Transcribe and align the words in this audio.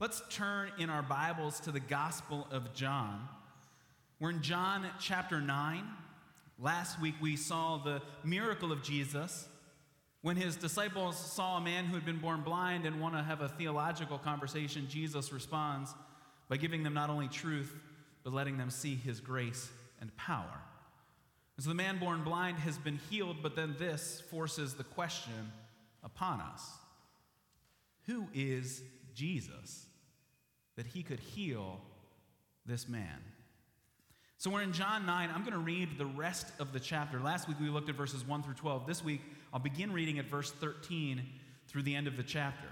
Let's 0.00 0.22
turn 0.30 0.70
in 0.78 0.90
our 0.90 1.02
Bibles 1.02 1.58
to 1.60 1.72
the 1.72 1.80
Gospel 1.80 2.46
of 2.52 2.72
John. 2.72 3.26
We're 4.20 4.30
in 4.30 4.42
John 4.42 4.86
chapter 5.00 5.40
9. 5.40 5.82
Last 6.56 7.00
week 7.00 7.16
we 7.20 7.34
saw 7.34 7.78
the 7.78 8.00
miracle 8.22 8.70
of 8.70 8.84
Jesus 8.84 9.48
when 10.22 10.36
his 10.36 10.54
disciples 10.54 11.18
saw 11.18 11.56
a 11.56 11.60
man 11.60 11.84
who 11.86 11.96
had 11.96 12.06
been 12.06 12.20
born 12.20 12.42
blind 12.42 12.86
and 12.86 13.00
want 13.00 13.16
to 13.16 13.24
have 13.24 13.40
a 13.40 13.48
theological 13.48 14.18
conversation. 14.18 14.86
Jesus 14.88 15.32
responds 15.32 15.92
by 16.48 16.58
giving 16.58 16.84
them 16.84 16.94
not 16.94 17.10
only 17.10 17.26
truth, 17.26 17.74
but 18.22 18.32
letting 18.32 18.56
them 18.56 18.70
see 18.70 18.94
his 18.94 19.18
grace 19.18 19.68
and 20.00 20.16
power. 20.16 20.60
And 21.56 21.64
so 21.64 21.70
the 21.70 21.74
man 21.74 21.98
born 21.98 22.22
blind 22.22 22.58
has 22.58 22.78
been 22.78 23.00
healed, 23.10 23.38
but 23.42 23.56
then 23.56 23.74
this 23.80 24.22
forces 24.30 24.74
the 24.74 24.84
question 24.84 25.50
upon 26.04 26.40
us 26.40 26.70
Who 28.06 28.28
is 28.32 28.80
Jesus? 29.12 29.87
That 30.78 30.86
he 30.86 31.02
could 31.02 31.18
heal 31.18 31.80
this 32.64 32.88
man. 32.88 33.18
So 34.36 34.48
we're 34.48 34.62
in 34.62 34.72
John 34.72 35.06
9. 35.06 35.28
I'm 35.34 35.40
going 35.40 35.52
to 35.52 35.58
read 35.58 35.98
the 35.98 36.06
rest 36.06 36.46
of 36.60 36.72
the 36.72 36.78
chapter. 36.78 37.18
Last 37.18 37.48
week 37.48 37.56
we 37.60 37.68
looked 37.68 37.88
at 37.88 37.96
verses 37.96 38.24
1 38.24 38.44
through 38.44 38.54
12. 38.54 38.86
This 38.86 39.02
week 39.02 39.20
I'll 39.52 39.58
begin 39.58 39.92
reading 39.92 40.20
at 40.20 40.26
verse 40.26 40.52
13 40.52 41.20
through 41.66 41.82
the 41.82 41.96
end 41.96 42.06
of 42.06 42.16
the 42.16 42.22
chapter. 42.22 42.68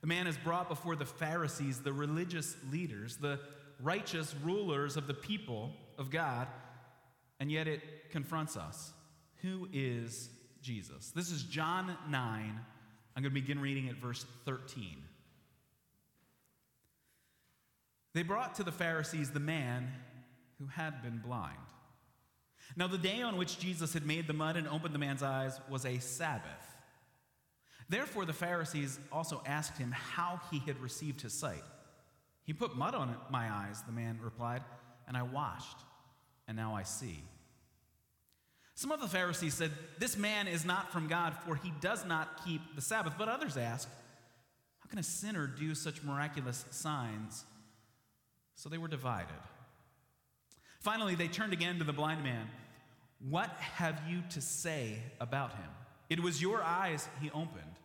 The 0.00 0.08
man 0.08 0.26
is 0.26 0.36
brought 0.36 0.68
before 0.68 0.96
the 0.96 1.06
Pharisees, 1.06 1.78
the 1.78 1.92
religious 1.92 2.56
leaders, 2.72 3.16
the 3.16 3.38
righteous 3.80 4.34
rulers 4.42 4.96
of 4.96 5.06
the 5.06 5.14
people 5.14 5.70
of 5.98 6.10
God, 6.10 6.48
and 7.38 7.48
yet 7.48 7.68
it 7.68 8.10
confronts 8.10 8.56
us. 8.56 8.92
Who 9.42 9.68
is 9.72 10.30
Jesus? 10.62 11.12
This 11.14 11.30
is 11.30 11.44
John 11.44 11.96
9. 12.10 12.60
I'm 13.14 13.22
going 13.22 13.32
to 13.32 13.40
begin 13.40 13.60
reading 13.60 13.88
at 13.88 13.98
verse 13.98 14.26
13. 14.46 14.96
They 18.16 18.22
brought 18.22 18.54
to 18.54 18.62
the 18.62 18.72
Pharisees 18.72 19.30
the 19.30 19.40
man 19.40 19.92
who 20.58 20.68
had 20.68 21.02
been 21.02 21.18
blind. 21.18 21.58
Now, 22.74 22.86
the 22.86 22.96
day 22.96 23.20
on 23.20 23.36
which 23.36 23.58
Jesus 23.58 23.92
had 23.92 24.06
made 24.06 24.26
the 24.26 24.32
mud 24.32 24.56
and 24.56 24.66
opened 24.66 24.94
the 24.94 24.98
man's 24.98 25.22
eyes 25.22 25.60
was 25.68 25.84
a 25.84 25.98
Sabbath. 25.98 26.66
Therefore, 27.90 28.24
the 28.24 28.32
Pharisees 28.32 28.98
also 29.12 29.42
asked 29.44 29.76
him 29.76 29.90
how 29.92 30.40
he 30.50 30.60
had 30.60 30.80
received 30.80 31.20
his 31.20 31.34
sight. 31.34 31.62
He 32.42 32.54
put 32.54 32.74
mud 32.74 32.94
on 32.94 33.14
my 33.28 33.52
eyes, 33.52 33.82
the 33.82 33.92
man 33.92 34.18
replied, 34.22 34.62
and 35.06 35.14
I 35.14 35.22
washed, 35.22 35.76
and 36.48 36.56
now 36.56 36.74
I 36.74 36.84
see. 36.84 37.22
Some 38.76 38.92
of 38.92 39.02
the 39.02 39.08
Pharisees 39.08 39.52
said, 39.52 39.72
This 39.98 40.16
man 40.16 40.48
is 40.48 40.64
not 40.64 40.90
from 40.90 41.06
God, 41.06 41.34
for 41.46 41.54
he 41.54 41.70
does 41.82 42.06
not 42.06 42.46
keep 42.46 42.62
the 42.76 42.80
Sabbath. 42.80 43.12
But 43.18 43.28
others 43.28 43.58
asked, 43.58 43.88
How 44.78 44.88
can 44.88 44.98
a 44.98 45.02
sinner 45.02 45.46
do 45.46 45.74
such 45.74 46.02
miraculous 46.02 46.64
signs? 46.70 47.44
So 48.56 48.68
they 48.68 48.78
were 48.78 48.88
divided. 48.88 49.36
Finally, 50.80 51.14
they 51.14 51.28
turned 51.28 51.52
again 51.52 51.78
to 51.78 51.84
the 51.84 51.92
blind 51.92 52.24
man. 52.24 52.48
What 53.28 53.50
have 53.50 54.00
you 54.08 54.22
to 54.30 54.40
say 54.40 54.98
about 55.20 55.52
him? 55.52 55.68
It 56.10 56.20
was 56.20 56.42
your 56.42 56.62
eyes 56.62 57.08
he 57.20 57.30
opened. 57.30 57.76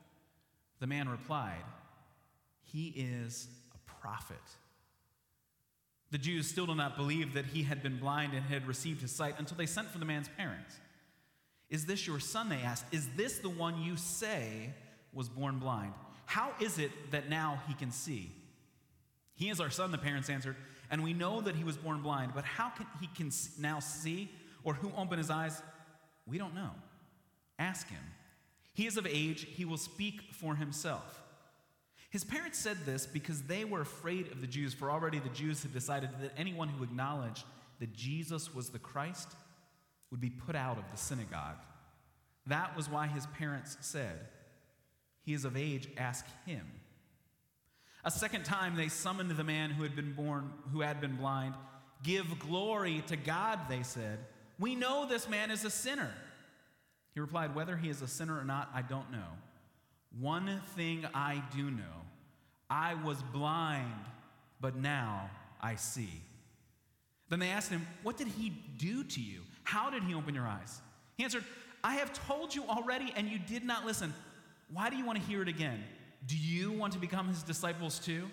The 0.80 0.88
man 0.88 1.08
replied, 1.09 1.64
He 2.64 2.88
is 2.88 3.47
a 3.73 3.92
prophet. 4.02 4.38
The 6.11 6.17
Jews 6.17 6.47
still 6.47 6.66
do 6.66 6.75
not 6.75 6.97
believe 6.97 7.33
that 7.33 7.45
he 7.45 7.64
had 7.64 7.81
been 7.81 7.97
blind 7.97 8.33
and 8.33 8.44
had 8.44 8.67
received 8.67 9.02
his 9.02 9.11
sight 9.11 9.36
until 9.38 9.58
they 9.58 9.66
sent 9.66 9.89
for 9.89 9.97
the 9.97 10.05
man's 10.05 10.30
parents. 10.38 10.75
Is 11.69 11.86
this 11.86 12.05
your 12.05 12.19
son? 12.19 12.49
They 12.49 12.58
asked. 12.58 12.86
Is 12.92 13.08
this 13.16 13.39
the 13.39 13.49
one 13.49 13.81
you 13.81 13.95
say 13.95 14.73
was 15.14 15.30
born 15.30 15.59
blind? 15.59 15.94
How 16.25 16.52
is 16.59 16.77
it 16.77 16.92
that 17.11 17.30
now 17.30 17.61
he 17.67 17.73
can 17.73 17.92
see? 17.92 18.31
He 19.42 19.50
is 19.50 19.59
our 19.59 19.72
son, 19.72 19.89
the 19.92 19.97
parents 19.97 20.30
answered, 20.30 20.56
and 20.92 21.03
we 21.03 21.14
know 21.14 21.42
that 21.42 21.56
he 21.56 21.64
was 21.64 21.75
born 21.75 22.03
blind, 22.03 22.34
but 22.36 22.45
how 22.45 22.70
can 22.70 22.86
he 23.00 23.08
can 23.08 23.31
now 23.59 23.80
see 23.80 24.30
or 24.64 24.75
who 24.75 24.92
opened 24.95 25.17
his 25.17 25.31
eyes? 25.31 25.64
We 26.28 26.38
don't 26.38 26.53
know. 26.53 26.70
Ask 27.58 27.89
him. 27.89 28.04
He 28.76 28.86
is 28.86 28.98
of 28.98 29.08
age, 29.08 29.48
he 29.49 29.65
will 29.65 29.80
speak 29.80 30.21
for 30.32 30.54
himself. 30.54 31.23
His 32.11 32.23
parents 32.23 32.60
said 32.60 32.86
this 32.86 33.08
because 33.08 33.42
they 33.42 33.65
were 33.65 33.82
afraid 33.82 34.32
of 34.32 34.42
the 34.42 34.48
Jews, 34.48 34.76
for 34.76 34.92
already 34.92 35.17
the 35.17 35.30
Jews 35.30 35.64
had 35.64 35.73
decided 35.73 36.11
that 36.21 36.33
anyone 36.38 36.70
who 36.70 36.83
acknowledged 36.83 37.44
that 37.80 37.94
Jesus 37.94 38.54
was 38.54 38.70
the 38.70 38.77
Christ 38.77 39.30
would 40.11 40.21
be 40.21 40.30
put 40.30 40.55
out 40.55 40.77
of 40.77 40.83
the 40.92 40.98
synagogue. 40.98 41.58
That 42.45 42.77
was 42.77 42.88
why 42.88 43.08
his 43.08 43.26
parents 43.26 43.76
said, 43.82 44.20
He 45.23 45.33
is 45.33 45.45
of 45.45 45.58
age, 45.58 45.89
ask 45.98 46.27
him. 46.45 46.67
A 48.04 48.12
second 48.12 48.45
time 48.45 48.76
they 48.76 48.88
summoned 48.88 49.32
the 49.32 49.44
man 49.44 49.70
who 49.70 49.84
had 49.84 49.95
been 49.95 50.14
born, 50.14 50.52
who 50.72 50.82
had 50.82 51.00
been 51.00 51.16
blind. 51.16 51.54
Give 52.04 52.39
glory 52.39 53.04
to 53.08 53.16
God, 53.16 53.60
they 53.70 53.84
said. 53.84 54.20
We 54.60 54.76
know 54.76 55.08
this 55.08 55.30
man 55.30 55.52
is 55.52 55.66
a 55.66 55.70
sinner. 55.70 56.12
He 57.14 57.20
replied, 57.20 57.56
Whether 57.56 57.78
he 57.78 57.89
is 57.89 58.02
a 58.02 58.08
sinner 58.08 58.38
or 58.39 58.44
not, 58.44 58.70
I 58.73 58.82
don't 58.82 59.12
know. 59.12 59.28
One 60.20 60.62
thing 60.76 61.06
I 61.14 61.44
do 61.56 61.70
know 61.70 61.84
I 62.70 62.95
was 62.95 63.22
blind, 63.34 64.06
but 64.60 64.76
now 64.76 65.30
I 65.62 65.76
see. 65.76 66.22
Then 67.30 67.39
they 67.39 67.50
asked 67.50 67.70
him, 67.70 67.86
What 68.04 68.18
did 68.18 68.28
he 68.28 68.50
do 68.78 69.04
to 69.04 69.22
you? 69.22 69.42
How 69.64 69.89
did 69.89 70.04
he 70.04 70.16
open 70.16 70.33
your 70.33 70.48
eyes? 70.48 70.82
He 71.18 71.23
answered, 71.23 71.44
I 71.83 71.95
have 71.95 72.14
told 72.28 72.54
you 72.54 72.64
already, 72.66 73.14
and 73.16 73.28
you 73.28 73.39
did 73.39 73.64
not 73.64 73.86
listen. 73.86 74.14
Why 74.72 74.89
do 74.89 74.95
you 74.95 75.06
want 75.06 75.20
to 75.20 75.26
hear 75.26 75.42
it 75.42 75.48
again? 75.48 75.83
Do 76.26 76.37
you 76.37 76.71
want 76.71 76.93
to 76.93 76.99
become 76.99 77.27
his 77.27 77.43
disciples 77.43 77.99
too? 77.99 78.27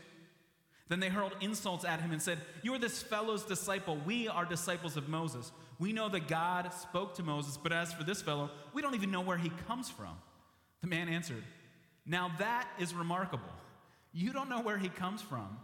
Then 0.88 1.00
they 1.00 1.08
hurled 1.08 1.34
insults 1.40 1.84
at 1.84 2.00
him 2.00 2.12
and 2.12 2.20
said, 2.20 2.38
You 2.62 2.74
are 2.74 2.78
this 2.78 3.02
fellow's 3.02 3.44
disciple. 3.44 3.98
We 4.06 4.28
are 4.28 4.44
disciples 4.44 4.96
of 4.96 5.08
Moses. 5.08 5.52
We 5.78 5.92
know 5.92 6.08
that 6.08 6.28
God 6.28 6.72
spoke 6.72 7.14
to 7.16 7.22
Moses, 7.22 7.56
but 7.56 7.72
as 7.72 7.92
for 7.92 8.04
this 8.04 8.22
fellow, 8.22 8.50
we 8.72 8.82
don't 8.82 8.94
even 8.94 9.10
know 9.10 9.20
where 9.20 9.36
he 9.36 9.50
comes 9.66 9.90
from. 9.90 10.16
The 10.80 10.86
man 10.86 11.08
answered, 11.08 11.44
Now 12.06 12.32
that 12.38 12.68
is 12.78 12.94
remarkable. 12.94 13.44
You 14.12 14.32
don't 14.32 14.48
know 14.48 14.62
where 14.62 14.78
he 14.78 14.88
comes 14.88 15.20
from, 15.20 15.58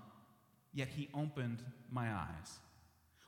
yet 0.72 0.88
he 0.88 1.08
opened 1.14 1.62
my 1.90 2.12
eyes. 2.12 2.58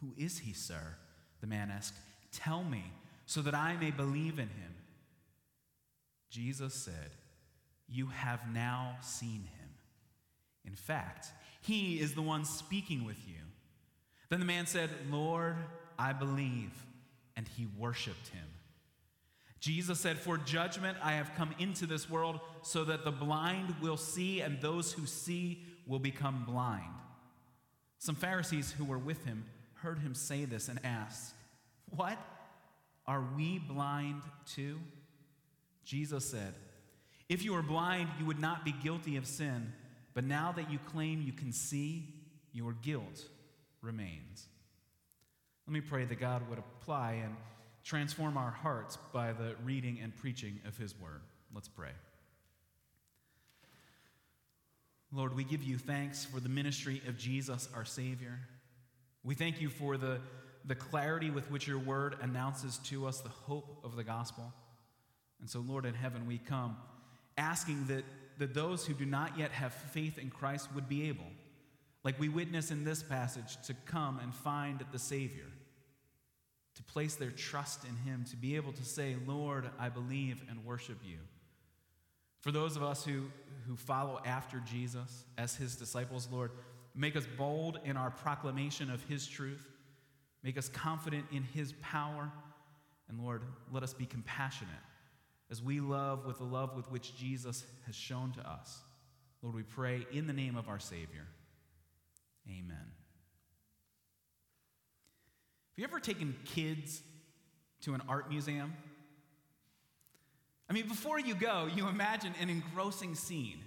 Who 0.00 0.12
is 0.16 0.38
he, 0.38 0.52
sir? 0.52 0.96
The 1.40 1.46
man 1.46 1.70
asked. 1.70 1.94
Tell 2.32 2.62
me, 2.62 2.84
so 3.26 3.42
that 3.42 3.54
I 3.54 3.76
may 3.76 3.90
believe 3.90 4.38
in 4.38 4.48
him. 4.48 4.74
Jesus 6.30 6.74
said, 6.74 7.10
You 7.88 8.06
have 8.06 8.40
now 8.52 8.96
seen 9.02 9.48
him. 9.58 9.68
In 10.64 10.74
fact, 10.74 11.28
he 11.62 12.00
is 12.00 12.14
the 12.14 12.22
one 12.22 12.44
speaking 12.44 13.04
with 13.04 13.18
you. 13.26 13.34
Then 14.28 14.40
the 14.40 14.46
man 14.46 14.66
said, 14.66 14.90
Lord, 15.10 15.56
I 15.98 16.12
believe. 16.12 16.72
And 17.36 17.46
he 17.48 17.66
worshiped 17.78 18.28
him. 18.28 18.46
Jesus 19.60 20.00
said, 20.00 20.18
For 20.18 20.38
judgment 20.38 20.96
I 21.02 21.12
have 21.12 21.34
come 21.36 21.54
into 21.58 21.86
this 21.86 22.08
world 22.08 22.40
so 22.62 22.84
that 22.84 23.04
the 23.04 23.10
blind 23.10 23.74
will 23.80 23.96
see 23.96 24.40
and 24.40 24.60
those 24.60 24.92
who 24.92 25.06
see 25.06 25.62
will 25.86 25.98
become 25.98 26.44
blind. 26.46 26.94
Some 27.98 28.14
Pharisees 28.14 28.72
who 28.72 28.84
were 28.84 28.98
with 28.98 29.24
him 29.24 29.44
heard 29.82 29.98
him 29.98 30.14
say 30.14 30.44
this 30.44 30.68
and 30.68 30.80
asked, 30.84 31.32
What? 31.90 32.18
Are 33.06 33.24
we 33.36 33.58
blind 33.58 34.22
too? 34.46 34.78
Jesus 35.84 36.24
said, 36.24 36.54
If 37.28 37.44
you 37.44 37.52
were 37.52 37.62
blind, 37.62 38.08
you 38.18 38.26
would 38.26 38.40
not 38.40 38.64
be 38.64 38.72
guilty 38.72 39.16
of 39.16 39.26
sin, 39.26 39.72
but 40.14 40.24
now 40.24 40.52
that 40.52 40.70
you 40.70 40.78
claim 40.78 41.22
you 41.22 41.32
can 41.32 41.52
see, 41.52 42.14
your 42.52 42.72
guilt 42.72 43.24
remains. 43.80 44.46
Let 45.66 45.74
me 45.74 45.80
pray 45.80 46.04
that 46.04 46.20
God 46.20 46.48
would 46.48 46.58
apply 46.58 47.20
and 47.24 47.36
transform 47.84 48.36
our 48.36 48.50
hearts 48.50 48.98
by 49.12 49.32
the 49.32 49.54
reading 49.64 49.98
and 50.02 50.14
preaching 50.16 50.60
of 50.66 50.76
His 50.76 50.98
word. 50.98 51.22
Let's 51.54 51.68
pray. 51.68 51.90
Lord, 55.12 55.34
we 55.34 55.42
give 55.42 55.62
you 55.62 55.76
thanks 55.76 56.24
for 56.24 56.38
the 56.38 56.48
ministry 56.48 57.02
of 57.08 57.18
Jesus, 57.18 57.68
our 57.74 57.84
Savior. 57.84 58.38
We 59.24 59.34
thank 59.34 59.60
you 59.60 59.68
for 59.68 59.96
the, 59.96 60.20
the 60.64 60.74
clarity 60.74 61.30
with 61.30 61.50
which 61.50 61.66
your 61.66 61.78
word 61.78 62.16
announces 62.22 62.78
to 62.84 63.06
us 63.06 63.20
the 63.20 63.28
hope 63.28 63.80
of 63.84 63.96
the 63.96 64.04
gospel. 64.04 64.52
And 65.40 65.48
so, 65.48 65.60
Lord 65.60 65.84
in 65.84 65.94
heaven, 65.94 66.26
we 66.26 66.38
come 66.38 66.76
asking 67.36 67.86
that 67.86 68.04
that 68.40 68.54
those 68.54 68.86
who 68.86 68.94
do 68.94 69.04
not 69.04 69.38
yet 69.38 69.52
have 69.52 69.72
faith 69.72 70.18
in 70.18 70.30
Christ 70.30 70.70
would 70.74 70.88
be 70.88 71.08
able, 71.08 71.26
like 72.02 72.18
we 72.18 72.30
witness 72.30 72.70
in 72.70 72.84
this 72.84 73.02
passage, 73.02 73.58
to 73.66 73.74
come 73.84 74.18
and 74.18 74.34
find 74.34 74.82
the 74.92 74.98
Savior, 74.98 75.44
to 76.74 76.82
place 76.84 77.16
their 77.16 77.30
trust 77.30 77.84
in 77.84 77.94
Him, 77.96 78.24
to 78.30 78.36
be 78.36 78.56
able 78.56 78.72
to 78.72 78.84
say, 78.84 79.14
Lord, 79.26 79.68
I 79.78 79.90
believe 79.90 80.42
and 80.48 80.64
worship 80.64 80.96
you. 81.04 81.18
For 82.40 82.50
those 82.50 82.76
of 82.76 82.82
us 82.82 83.04
who, 83.04 83.24
who 83.66 83.76
follow 83.76 84.18
after 84.24 84.60
Jesus 84.60 85.26
as 85.36 85.54
His 85.54 85.76
disciples, 85.76 86.26
Lord, 86.32 86.52
make 86.94 87.16
us 87.16 87.26
bold 87.36 87.78
in 87.84 87.96
our 87.96 88.10
proclamation 88.10 88.90
of 88.90 89.02
His 89.04 89.26
truth, 89.26 89.66
make 90.42 90.58
us 90.58 90.68
confident 90.68 91.26
in 91.32 91.42
His 91.42 91.72
power, 91.80 92.30
and 93.08 93.20
Lord, 93.20 93.42
let 93.72 93.82
us 93.82 93.94
be 93.94 94.06
compassionate 94.06 94.74
as 95.50 95.62
we 95.62 95.80
love 95.80 96.26
with 96.26 96.38
the 96.38 96.44
love 96.44 96.76
with 96.76 96.90
which 96.90 97.16
Jesus 97.16 97.64
has 97.86 97.94
shown 97.94 98.32
to 98.32 98.48
us. 98.48 98.78
Lord, 99.42 99.54
we 99.54 99.62
pray 99.62 100.06
in 100.12 100.26
the 100.26 100.32
name 100.32 100.56
of 100.56 100.68
our 100.68 100.78
Savior. 100.78 101.26
Amen. 102.48 102.76
Have 105.70 105.76
you 105.76 105.84
ever 105.84 106.00
taken 106.00 106.36
kids 106.44 107.02
to 107.82 107.94
an 107.94 108.02
art 108.08 108.28
museum? 108.28 108.74
I 110.68 110.72
mean, 110.72 110.86
before 110.86 111.18
you 111.18 111.34
go, 111.34 111.68
you 111.74 111.88
imagine 111.88 112.32
an 112.40 112.48
engrossing 112.48 113.14
scene 113.14 113.60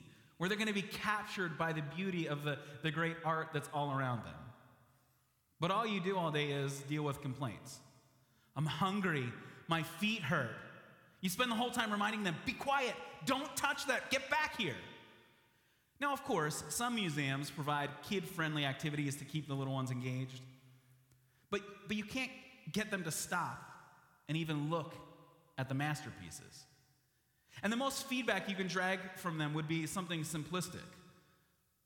where 0.43 0.49
they're 0.49 0.57
going 0.57 0.67
to 0.67 0.73
be 0.73 0.81
captured 0.81 1.57
by 1.57 1.71
the 1.71 1.81
beauty 1.95 2.27
of 2.27 2.43
the, 2.43 2.57
the 2.81 2.91
great 2.91 3.15
art 3.23 3.47
that's 3.53 3.69
all 3.73 3.97
around 3.97 4.25
them. 4.25 4.33
But 5.61 5.71
all 5.71 5.87
you 5.87 6.01
do 6.01 6.17
all 6.17 6.31
day 6.31 6.47
is 6.47 6.79
deal 6.89 7.03
with 7.03 7.21
complaints. 7.21 7.79
I'm 8.53 8.65
hungry. 8.65 9.31
My 9.69 9.83
feet 9.83 10.21
hurt. 10.21 10.53
You 11.21 11.29
spend 11.29 11.49
the 11.49 11.55
whole 11.55 11.71
time 11.71 11.93
reminding 11.93 12.25
them, 12.25 12.35
be 12.45 12.51
quiet, 12.51 12.93
don't 13.25 13.55
touch 13.55 13.87
that, 13.87 14.11
get 14.11 14.29
back 14.29 14.57
here. 14.57 14.75
Now, 16.01 16.11
of 16.11 16.25
course, 16.25 16.65
some 16.67 16.95
museums 16.95 17.49
provide 17.49 17.89
kid 18.09 18.27
friendly 18.27 18.65
activities 18.65 19.15
to 19.15 19.23
keep 19.23 19.47
the 19.47 19.53
little 19.53 19.73
ones 19.73 19.91
engaged, 19.91 20.41
but, 21.51 21.61
but 21.87 21.95
you 21.95 22.03
can't 22.03 22.31
get 22.73 22.91
them 22.91 23.05
to 23.05 23.11
stop 23.11 23.63
and 24.27 24.35
even 24.35 24.69
look 24.69 24.93
at 25.57 25.69
the 25.69 25.73
masterpieces. 25.73 26.65
And 27.61 27.71
the 27.71 27.77
most 27.77 28.07
feedback 28.07 28.49
you 28.49 28.55
can 28.55 28.67
drag 28.67 28.99
from 29.17 29.37
them 29.37 29.53
would 29.53 29.67
be 29.67 29.85
something 29.85 30.21
simplistic. 30.21 30.81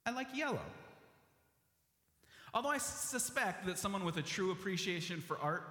I 0.05 0.11
like 0.11 0.27
yellow. 0.35 0.61
Although 2.53 2.69
I 2.69 2.77
suspect 2.77 3.65
that 3.65 3.77
someone 3.77 4.05
with 4.05 4.17
a 4.17 4.21
true 4.21 4.51
appreciation 4.51 5.21
for 5.21 5.37
art 5.39 5.67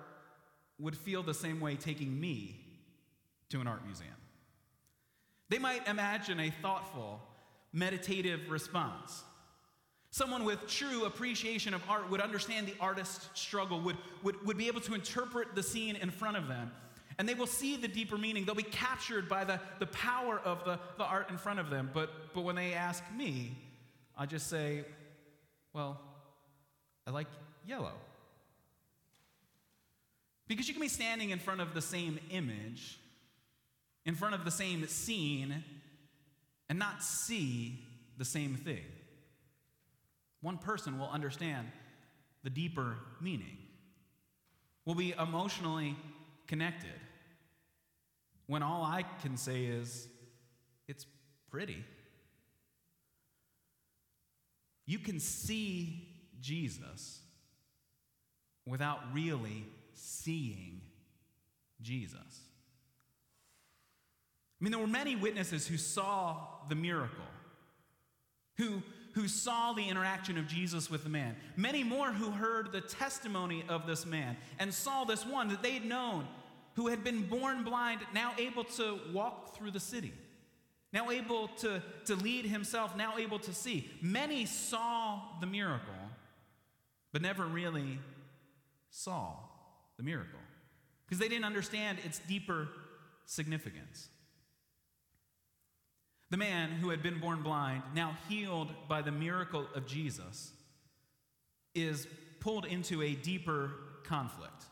would 0.78 0.96
feel 0.96 1.22
the 1.22 1.34
same 1.34 1.58
way 1.58 1.74
taking 1.74 2.20
me 2.20 2.60
to 3.48 3.60
an 3.60 3.66
art 3.66 3.84
museum. 3.84 4.10
They 5.48 5.58
might 5.58 5.88
imagine 5.88 6.38
a 6.40 6.50
thoughtful, 6.50 7.20
meditative 7.72 8.50
response. 8.50 9.24
Someone 10.10 10.44
with 10.44 10.66
true 10.66 11.04
appreciation 11.04 11.74
of 11.74 11.82
art 11.88 12.10
would 12.10 12.20
understand 12.20 12.66
the 12.66 12.74
artist's 12.80 13.28
struggle, 13.34 13.80
would, 13.80 13.96
would, 14.22 14.44
would 14.46 14.56
be 14.56 14.66
able 14.66 14.80
to 14.82 14.94
interpret 14.94 15.54
the 15.54 15.62
scene 15.62 15.96
in 15.96 16.10
front 16.10 16.36
of 16.36 16.48
them, 16.48 16.70
and 17.18 17.28
they 17.28 17.34
will 17.34 17.46
see 17.46 17.76
the 17.76 17.88
deeper 17.88 18.18
meaning. 18.18 18.44
They'll 18.44 18.54
be 18.54 18.62
captured 18.62 19.28
by 19.28 19.44
the, 19.44 19.60
the 19.78 19.86
power 19.86 20.38
of 20.44 20.64
the, 20.64 20.78
the 20.98 21.04
art 21.04 21.30
in 21.30 21.38
front 21.38 21.58
of 21.58 21.70
them. 21.70 21.90
But, 21.92 22.10
but 22.34 22.42
when 22.42 22.56
they 22.56 22.74
ask 22.74 23.02
me, 23.16 23.56
I 24.16 24.26
just 24.26 24.48
say, 24.48 24.84
well, 25.72 26.00
I 27.06 27.10
like 27.10 27.26
yellow. 27.66 27.94
Because 30.48 30.68
you 30.68 30.74
can 30.74 30.82
be 30.82 30.88
standing 30.88 31.30
in 31.30 31.38
front 31.38 31.60
of 31.60 31.74
the 31.74 31.82
same 31.82 32.18
image 32.30 32.98
in 34.04 34.14
front 34.14 34.34
of 34.34 34.44
the 34.44 34.50
same 34.50 34.86
scene 34.86 35.64
and 36.68 36.78
not 36.78 37.02
see 37.02 37.80
the 38.16 38.24
same 38.24 38.54
thing. 38.54 38.84
One 40.40 40.58
person 40.58 40.98
will 40.98 41.08
understand 41.08 41.66
the 42.44 42.50
deeper 42.50 42.96
meaning, 43.20 43.58
will 44.84 44.94
be 44.94 45.12
emotionally 45.12 45.96
connected, 46.46 46.90
when 48.46 48.62
all 48.62 48.82
I 48.82 49.04
can 49.22 49.36
say 49.36 49.64
is, 49.64 50.08
it's 50.88 51.06
pretty. 51.50 51.84
You 54.86 54.98
can 54.98 55.18
see 55.18 56.08
Jesus 56.40 57.20
without 58.66 59.00
really 59.12 59.64
seeing 59.94 60.80
Jesus. 61.82 62.46
I 64.60 64.64
mean, 64.64 64.70
there 64.70 64.80
were 64.80 64.86
many 64.86 65.16
witnesses 65.16 65.66
who 65.66 65.76
saw 65.76 66.38
the 66.68 66.74
miracle, 66.74 67.24
who, 68.56 68.82
who 69.12 69.28
saw 69.28 69.72
the 69.72 69.86
interaction 69.88 70.38
of 70.38 70.46
Jesus 70.46 70.90
with 70.90 71.02
the 71.02 71.10
man. 71.10 71.36
Many 71.56 71.84
more 71.84 72.10
who 72.12 72.30
heard 72.30 72.72
the 72.72 72.80
testimony 72.80 73.64
of 73.68 73.86
this 73.86 74.06
man 74.06 74.36
and 74.58 74.72
saw 74.72 75.04
this 75.04 75.26
one 75.26 75.48
that 75.48 75.62
they'd 75.62 75.84
known, 75.84 76.26
who 76.76 76.88
had 76.88 77.02
been 77.02 77.22
born 77.22 77.64
blind, 77.64 78.00
now 78.14 78.32
able 78.38 78.62
to 78.62 78.98
walk 79.12 79.56
through 79.56 79.70
the 79.70 79.80
city, 79.80 80.12
now 80.92 81.10
able 81.10 81.48
to, 81.48 81.82
to 82.04 82.14
lead 82.14 82.44
himself, 82.44 82.94
now 82.96 83.16
able 83.18 83.38
to 83.38 83.52
see. 83.52 83.90
Many 84.02 84.44
saw 84.44 85.20
the 85.40 85.46
miracle, 85.46 85.94
but 87.12 87.22
never 87.22 87.46
really 87.46 87.98
saw 88.90 89.32
the 89.96 90.02
miracle 90.02 90.38
because 91.06 91.18
they 91.18 91.28
didn't 91.28 91.46
understand 91.46 91.98
its 92.04 92.18
deeper 92.20 92.68
significance. 93.24 94.08
The 96.28 96.36
man 96.36 96.70
who 96.70 96.90
had 96.90 97.02
been 97.02 97.20
born 97.20 97.42
blind, 97.42 97.82
now 97.94 98.16
healed 98.28 98.68
by 98.88 99.00
the 99.00 99.12
miracle 99.12 99.66
of 99.74 99.86
Jesus, 99.86 100.52
is 101.74 102.06
pulled 102.40 102.66
into 102.66 103.00
a 103.00 103.14
deeper 103.14 103.70
conflict. 104.04 104.66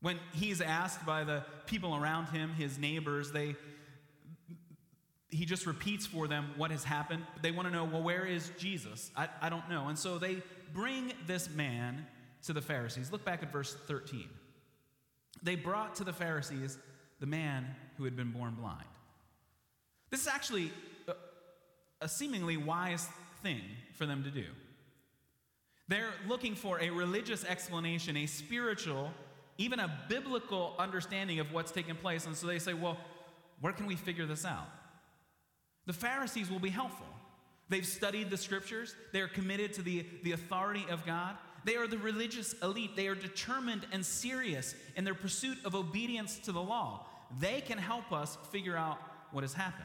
When 0.00 0.18
he's 0.32 0.60
asked 0.60 1.04
by 1.04 1.24
the 1.24 1.44
people 1.66 1.96
around 1.96 2.26
him, 2.26 2.50
his 2.50 2.78
neighbors, 2.78 3.32
they 3.32 3.56
he 5.30 5.44
just 5.44 5.66
repeats 5.66 6.06
for 6.06 6.26
them 6.26 6.50
what 6.56 6.70
has 6.70 6.84
happened. 6.84 7.22
They 7.42 7.50
want 7.50 7.68
to 7.68 7.74
know, 7.74 7.84
well, 7.84 8.02
where 8.02 8.24
is 8.24 8.50
Jesus? 8.58 9.10
I, 9.14 9.28
I 9.42 9.48
don't 9.50 9.68
know. 9.68 9.88
And 9.88 9.98
so 9.98 10.18
they 10.18 10.42
bring 10.72 11.12
this 11.26 11.50
man 11.50 12.06
to 12.44 12.52
the 12.52 12.62
Pharisees. 12.62 13.12
Look 13.12 13.24
back 13.24 13.42
at 13.42 13.52
verse 13.52 13.76
13. 13.86 14.28
They 15.42 15.54
brought 15.54 15.96
to 15.96 16.04
the 16.04 16.12
Pharisees 16.12 16.78
the 17.20 17.26
man 17.26 17.66
who 17.96 18.04
had 18.04 18.16
been 18.16 18.30
born 18.30 18.54
blind. 18.54 18.84
This 20.10 20.22
is 20.22 20.28
actually 20.28 20.72
a, 21.06 21.14
a 22.00 22.08
seemingly 22.08 22.56
wise 22.56 23.06
thing 23.42 23.60
for 23.94 24.06
them 24.06 24.24
to 24.24 24.30
do. 24.30 24.46
They're 25.88 26.12
looking 26.26 26.54
for 26.54 26.80
a 26.80 26.90
religious 26.90 27.44
explanation, 27.44 28.16
a 28.16 28.26
spiritual, 28.26 29.10
even 29.58 29.80
a 29.80 29.92
biblical 30.08 30.74
understanding 30.78 31.40
of 31.40 31.52
what's 31.52 31.72
taking 31.72 31.96
place. 31.96 32.26
And 32.26 32.36
so 32.36 32.46
they 32.46 32.60
say, 32.60 32.74
well, 32.74 32.96
where 33.60 33.72
can 33.72 33.86
we 33.86 33.96
figure 33.96 34.24
this 34.24 34.44
out? 34.44 34.68
The 35.86 35.92
Pharisees 35.92 36.50
will 36.50 36.60
be 36.60 36.70
helpful. 36.70 37.06
They've 37.68 37.86
studied 37.86 38.30
the 38.30 38.36
scriptures, 38.36 38.94
they're 39.12 39.28
committed 39.28 39.74
to 39.74 39.82
the, 39.82 40.06
the 40.22 40.32
authority 40.32 40.86
of 40.88 41.04
God. 41.04 41.36
They 41.64 41.76
are 41.76 41.86
the 41.86 41.98
religious 41.98 42.54
elite. 42.62 42.96
They 42.96 43.08
are 43.08 43.14
determined 43.14 43.86
and 43.92 44.06
serious 44.06 44.74
in 44.96 45.04
their 45.04 45.14
pursuit 45.14 45.58
of 45.64 45.74
obedience 45.74 46.38
to 46.40 46.52
the 46.52 46.62
law. 46.62 47.04
They 47.40 47.60
can 47.60 47.78
help 47.78 48.12
us 48.12 48.38
figure 48.50 48.76
out 48.76 48.98
what 49.32 49.42
has 49.42 49.52
happened. 49.52 49.84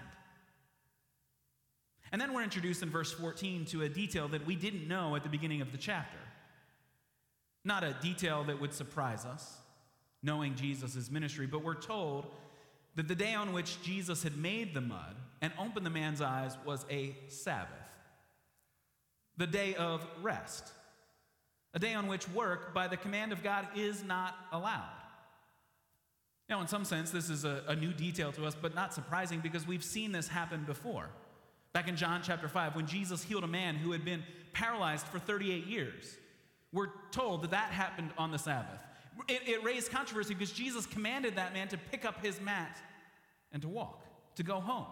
And 2.12 2.22
then 2.22 2.32
we're 2.32 2.44
introduced 2.44 2.84
in 2.84 2.89
verse 2.89 3.12
14 3.12 3.65
to 3.65 3.82
a 3.82 3.89
detail 3.89 4.27
that 4.30 4.46
we 4.46 4.56
didn't 4.56 4.88
know 4.88 5.15
at 5.15 5.24
the 5.24 5.30
beginning 5.30 5.62
of 5.62 5.72
the 5.72 5.80
chapter. 5.80 6.20
Not 7.65 7.84
a 7.84 7.96
detail 8.01 8.44
that 8.46 8.62
would 8.62 8.74
surprise 8.74 9.25
us, 9.25 9.58
knowing 10.24 10.56
Jesus' 10.56 11.12
ministry, 11.12 11.46
but 11.46 11.63
we're 11.63 11.75
told 11.75 12.25
that 12.96 13.08
the 13.08 13.15
day 13.15 13.34
on 13.34 13.53
which 13.53 13.82
Jesus 13.84 14.24
had 14.24 14.38
made 14.38 14.74
the 14.74 14.82
mud 14.82 15.15
and 15.42 15.51
opened 15.60 15.86
the 15.86 15.92
man's 15.92 16.22
eyes 16.22 16.56
was 16.65 16.86
a 16.89 17.15
Sabbath, 17.27 17.70
the 19.38 19.48
day 19.48 19.75
of 19.75 20.06
rest, 20.22 20.72
a 21.74 21.80
day 21.80 21.94
on 21.94 22.08
which 22.08 22.30
work, 22.30 22.74
by 22.74 22.88
the 22.88 22.98
command 22.98 23.32
of 23.32 23.44
God, 23.44 23.68
is 23.75 24.03
not 24.03 24.36
allowed. 24.51 24.89
Now, 26.50 26.62
in 26.62 26.68
some 26.68 26.86
sense, 26.86 27.10
this 27.10 27.30
is 27.30 27.46
a, 27.46 27.63
a 27.68 27.75
new 27.75 27.94
detail 27.94 28.32
to 28.34 28.46
us, 28.46 28.56
but 28.60 28.75
not 28.75 28.94
surprising 28.94 29.39
because 29.39 29.65
we've 29.65 29.84
seen 29.84 30.12
this 30.12 30.27
happen 30.27 30.63
before. 30.65 31.10
Back 31.74 31.88
in 31.88 31.96
John 31.96 32.22
chapter 32.24 32.48
5, 32.48 32.75
when 32.75 32.86
Jesus 32.86 33.24
healed 33.24 33.44
a 33.44 33.48
man 33.48 33.75
who 33.75 33.92
had 33.92 34.06
been 34.06 34.24
paralyzed 34.53 35.08
for 35.08 35.18
38 35.18 35.65
years, 35.65 36.15
we're 36.72 36.89
told 37.12 37.44
that 37.44 37.51
that 37.51 37.72
happened 37.72 38.12
on 38.18 38.32
the 38.32 38.38
Sabbath. 38.38 38.80
It, 39.27 39.48
it, 39.48 39.63
raised 39.63 39.91
controversy 39.91 40.34
because 40.34 40.51
Jesus 40.51 40.86
commanded 40.86 41.36
that 41.36 41.53
man 41.53 41.67
to 41.70 41.77
pick 41.77 42.03
up 42.05 42.25
his 42.25 42.41
mat 42.41 42.77
and 43.51 43.62
to 43.62 43.67
walk, 43.67 44.03
to 44.36 44.43
go 44.43 44.60
home, 44.60 44.88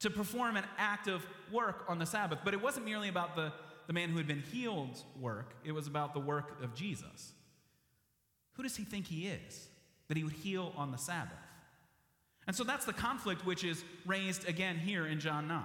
to 0.00 0.10
perform 0.10 0.56
an 0.56 0.64
act 0.78 1.08
of 1.08 1.26
work 1.50 1.84
on 1.88 1.98
the 1.98 2.06
Sabbath. 2.06 2.40
But 2.44 2.54
it 2.54 2.62
wasn't 2.62 2.84
merely 2.84 3.08
about 3.08 3.34
the, 3.34 3.52
the 3.86 3.92
man 3.92 4.10
who 4.10 4.18
had 4.18 4.26
been 4.26 4.42
healed's 4.52 5.04
work, 5.18 5.54
it 5.64 5.72
was 5.72 5.86
about 5.86 6.12
the 6.12 6.20
work 6.20 6.62
of 6.62 6.74
Jesus. 6.74 7.32
Who 8.54 8.62
does 8.62 8.76
he 8.76 8.84
think 8.84 9.06
he 9.06 9.26
is 9.26 9.68
that 10.08 10.16
he 10.16 10.24
would 10.24 10.32
heal 10.32 10.72
on 10.76 10.90
the 10.90 10.98
Sabbath? 10.98 11.32
And 12.46 12.54
so 12.54 12.62
that's 12.62 12.84
the 12.84 12.92
conflict 12.92 13.44
which 13.44 13.64
is 13.64 13.84
raised 14.04 14.48
again 14.48 14.78
here 14.78 15.06
in 15.06 15.18
John 15.18 15.48
9. 15.48 15.62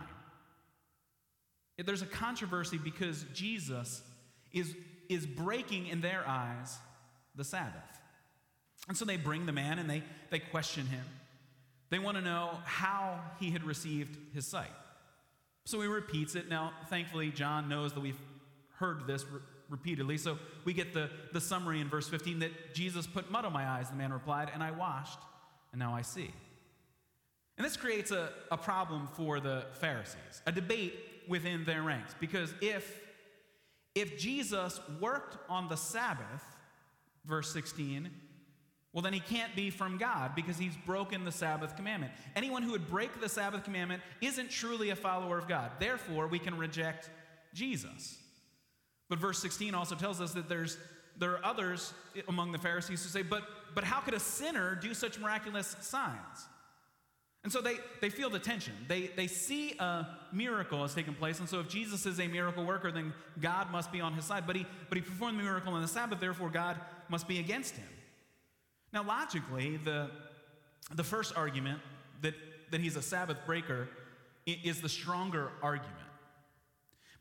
There's 1.78 2.02
a 2.02 2.08
controversy 2.08 2.78
because 2.78 3.26
Jesus 3.34 4.02
is, 4.52 4.76
is 5.10 5.26
breaking 5.26 5.88
in 5.88 6.02
their 6.02 6.24
eyes 6.28 6.78
the 7.36 7.44
Sabbath. 7.44 8.02
And 8.88 8.98
so 8.98 9.06
they 9.06 9.18
bring 9.18 9.46
the 9.46 9.52
man 9.52 9.80
and 9.80 9.90
they, 9.90 10.04
they 10.30 10.40
question 10.40 10.88
him. 10.88 11.06
They 11.90 12.00
want 12.00 12.18
to 12.18 12.24
know 12.24 12.58
how 12.64 13.20
he 13.40 13.52
had 13.52 13.64
received 13.64 14.18
his 14.34 14.48
sight. 14.48 14.72
So 15.66 15.80
he 15.82 15.88
repeats 15.88 16.36
it. 16.36 16.50
Now, 16.50 16.74
thankfully, 16.90 17.32
John 17.32 17.70
knows 17.70 17.94
that 17.94 18.00
we've 18.00 18.20
heard 18.78 19.06
this 19.06 19.26
re- 19.26 19.42
repeatedly. 19.70 20.18
So 20.18 20.38
we 20.66 20.74
get 20.74 20.94
the, 20.94 21.10
the 21.34 21.42
summary 21.42 21.80
in 21.82 21.90
verse 21.90 22.08
15 22.08 22.40
that 22.40 22.74
Jesus 22.74 23.06
put 23.08 23.30
mud 23.30 23.46
on 23.46 23.54
my 23.54 23.68
eyes, 23.68 23.90
the 23.90 23.96
man 23.96 24.12
replied, 24.12 24.50
and 24.54 24.64
I 24.64 24.72
washed, 24.72 25.20
and 25.72 25.80
now 25.80 25.94
I 25.94 26.02
see. 26.02 26.32
And 27.58 27.66
this 27.66 27.78
creates 27.78 28.12
a, 28.12 28.30
a 28.52 28.58
problem 28.58 29.08
for 29.16 29.40
the 29.40 29.66
Pharisees, 29.74 30.42
a 30.48 30.52
debate 30.52 30.96
within 31.28 31.64
their 31.66 31.84
ranks. 31.84 32.16
Because 32.20 32.54
if, 32.62 33.00
if 33.94 34.18
Jesus 34.18 34.80
worked 35.00 35.38
on 35.50 35.68
the 35.68 35.78
Sabbath, 35.78 36.44
verse 37.26 37.52
16, 37.54 38.10
well, 38.94 39.02
then 39.02 39.14
he 39.14 39.22
can't 39.22 39.56
be 39.56 39.70
from 39.70 39.98
God 39.98 40.36
because 40.36 40.58
he's 40.58 40.76
broken 40.86 41.24
the 41.24 41.32
Sabbath 41.32 41.78
commandment. 41.78 42.12
Anyone 42.36 42.62
who 42.62 42.72
would 42.72 42.90
break 42.90 43.22
the 43.22 43.30
Sabbath 43.30 43.64
commandment 43.64 44.02
isn't 44.20 44.50
truly 44.50 44.90
a 44.90 44.96
follower 44.96 45.38
of 45.38 45.48
God. 45.48 45.72
Therefore, 45.80 46.28
we 46.28 46.40
can 46.40 46.58
reject 46.58 47.10
Jesus. 47.54 48.18
But 49.10 49.20
verse 49.20 49.42
16 49.42 49.74
also 49.74 49.96
tells 49.96 50.20
us 50.20 50.34
that 50.34 50.50
there's, 50.50 50.78
there 51.18 51.32
are 51.32 51.46
others 51.46 51.94
among 52.28 52.52
the 52.52 52.58
Pharisees 52.58 53.02
who 53.04 53.10
say, 53.10 53.22
but, 53.22 53.44
but 53.76 53.86
how 53.86 54.02
could 54.02 54.14
a 54.14 54.20
sinner 54.20 54.76
do 54.76 54.94
such 54.94 55.20
miraculous 55.20 55.76
signs? 55.80 56.48
And 57.44 57.52
so 57.52 57.60
they, 57.60 57.76
they 58.02 58.10
feel 58.10 58.30
the 58.30 58.40
tension. 58.40 58.74
They, 58.88 59.08
they 59.08 59.26
see 59.28 59.74
a 59.80 60.06
miracle 60.32 60.82
has 60.84 60.94
taken 60.94 61.16
place. 61.16 61.40
And 61.40 61.50
so 61.50 61.60
if 61.60 61.68
Jesus 61.68 62.06
is 62.06 62.20
a 62.20 62.28
miracle 62.28 62.64
worker, 62.64 62.92
then 62.92 63.14
God 63.40 63.72
must 63.72 63.92
be 63.92 64.00
on 64.00 64.14
his 64.14 64.26
side. 64.26 64.46
But 64.46 64.56
he, 64.56 64.66
but 64.90 64.98
he 64.98 65.02
performed 65.02 65.40
the 65.40 65.44
miracle 65.44 65.74
on 65.74 65.82
the 65.82 65.88
Sabbath, 65.88 66.20
therefore 66.20 66.50
God 66.50 66.78
must 67.12 67.28
be 67.28 67.40
against 67.40 67.76
him. 67.76 67.88
Now, 68.94 69.04
logically, 69.04 69.78
the, 69.78 70.10
the 70.96 71.04
first 71.04 71.36
argument 71.38 71.80
that, 72.22 72.34
that 72.72 72.82
he's 72.82 72.96
a 72.96 73.02
Sabbath 73.02 73.38
breaker 73.46 73.88
is 74.48 74.82
the 74.82 74.90
stronger 74.90 75.52
argument. 75.62 75.96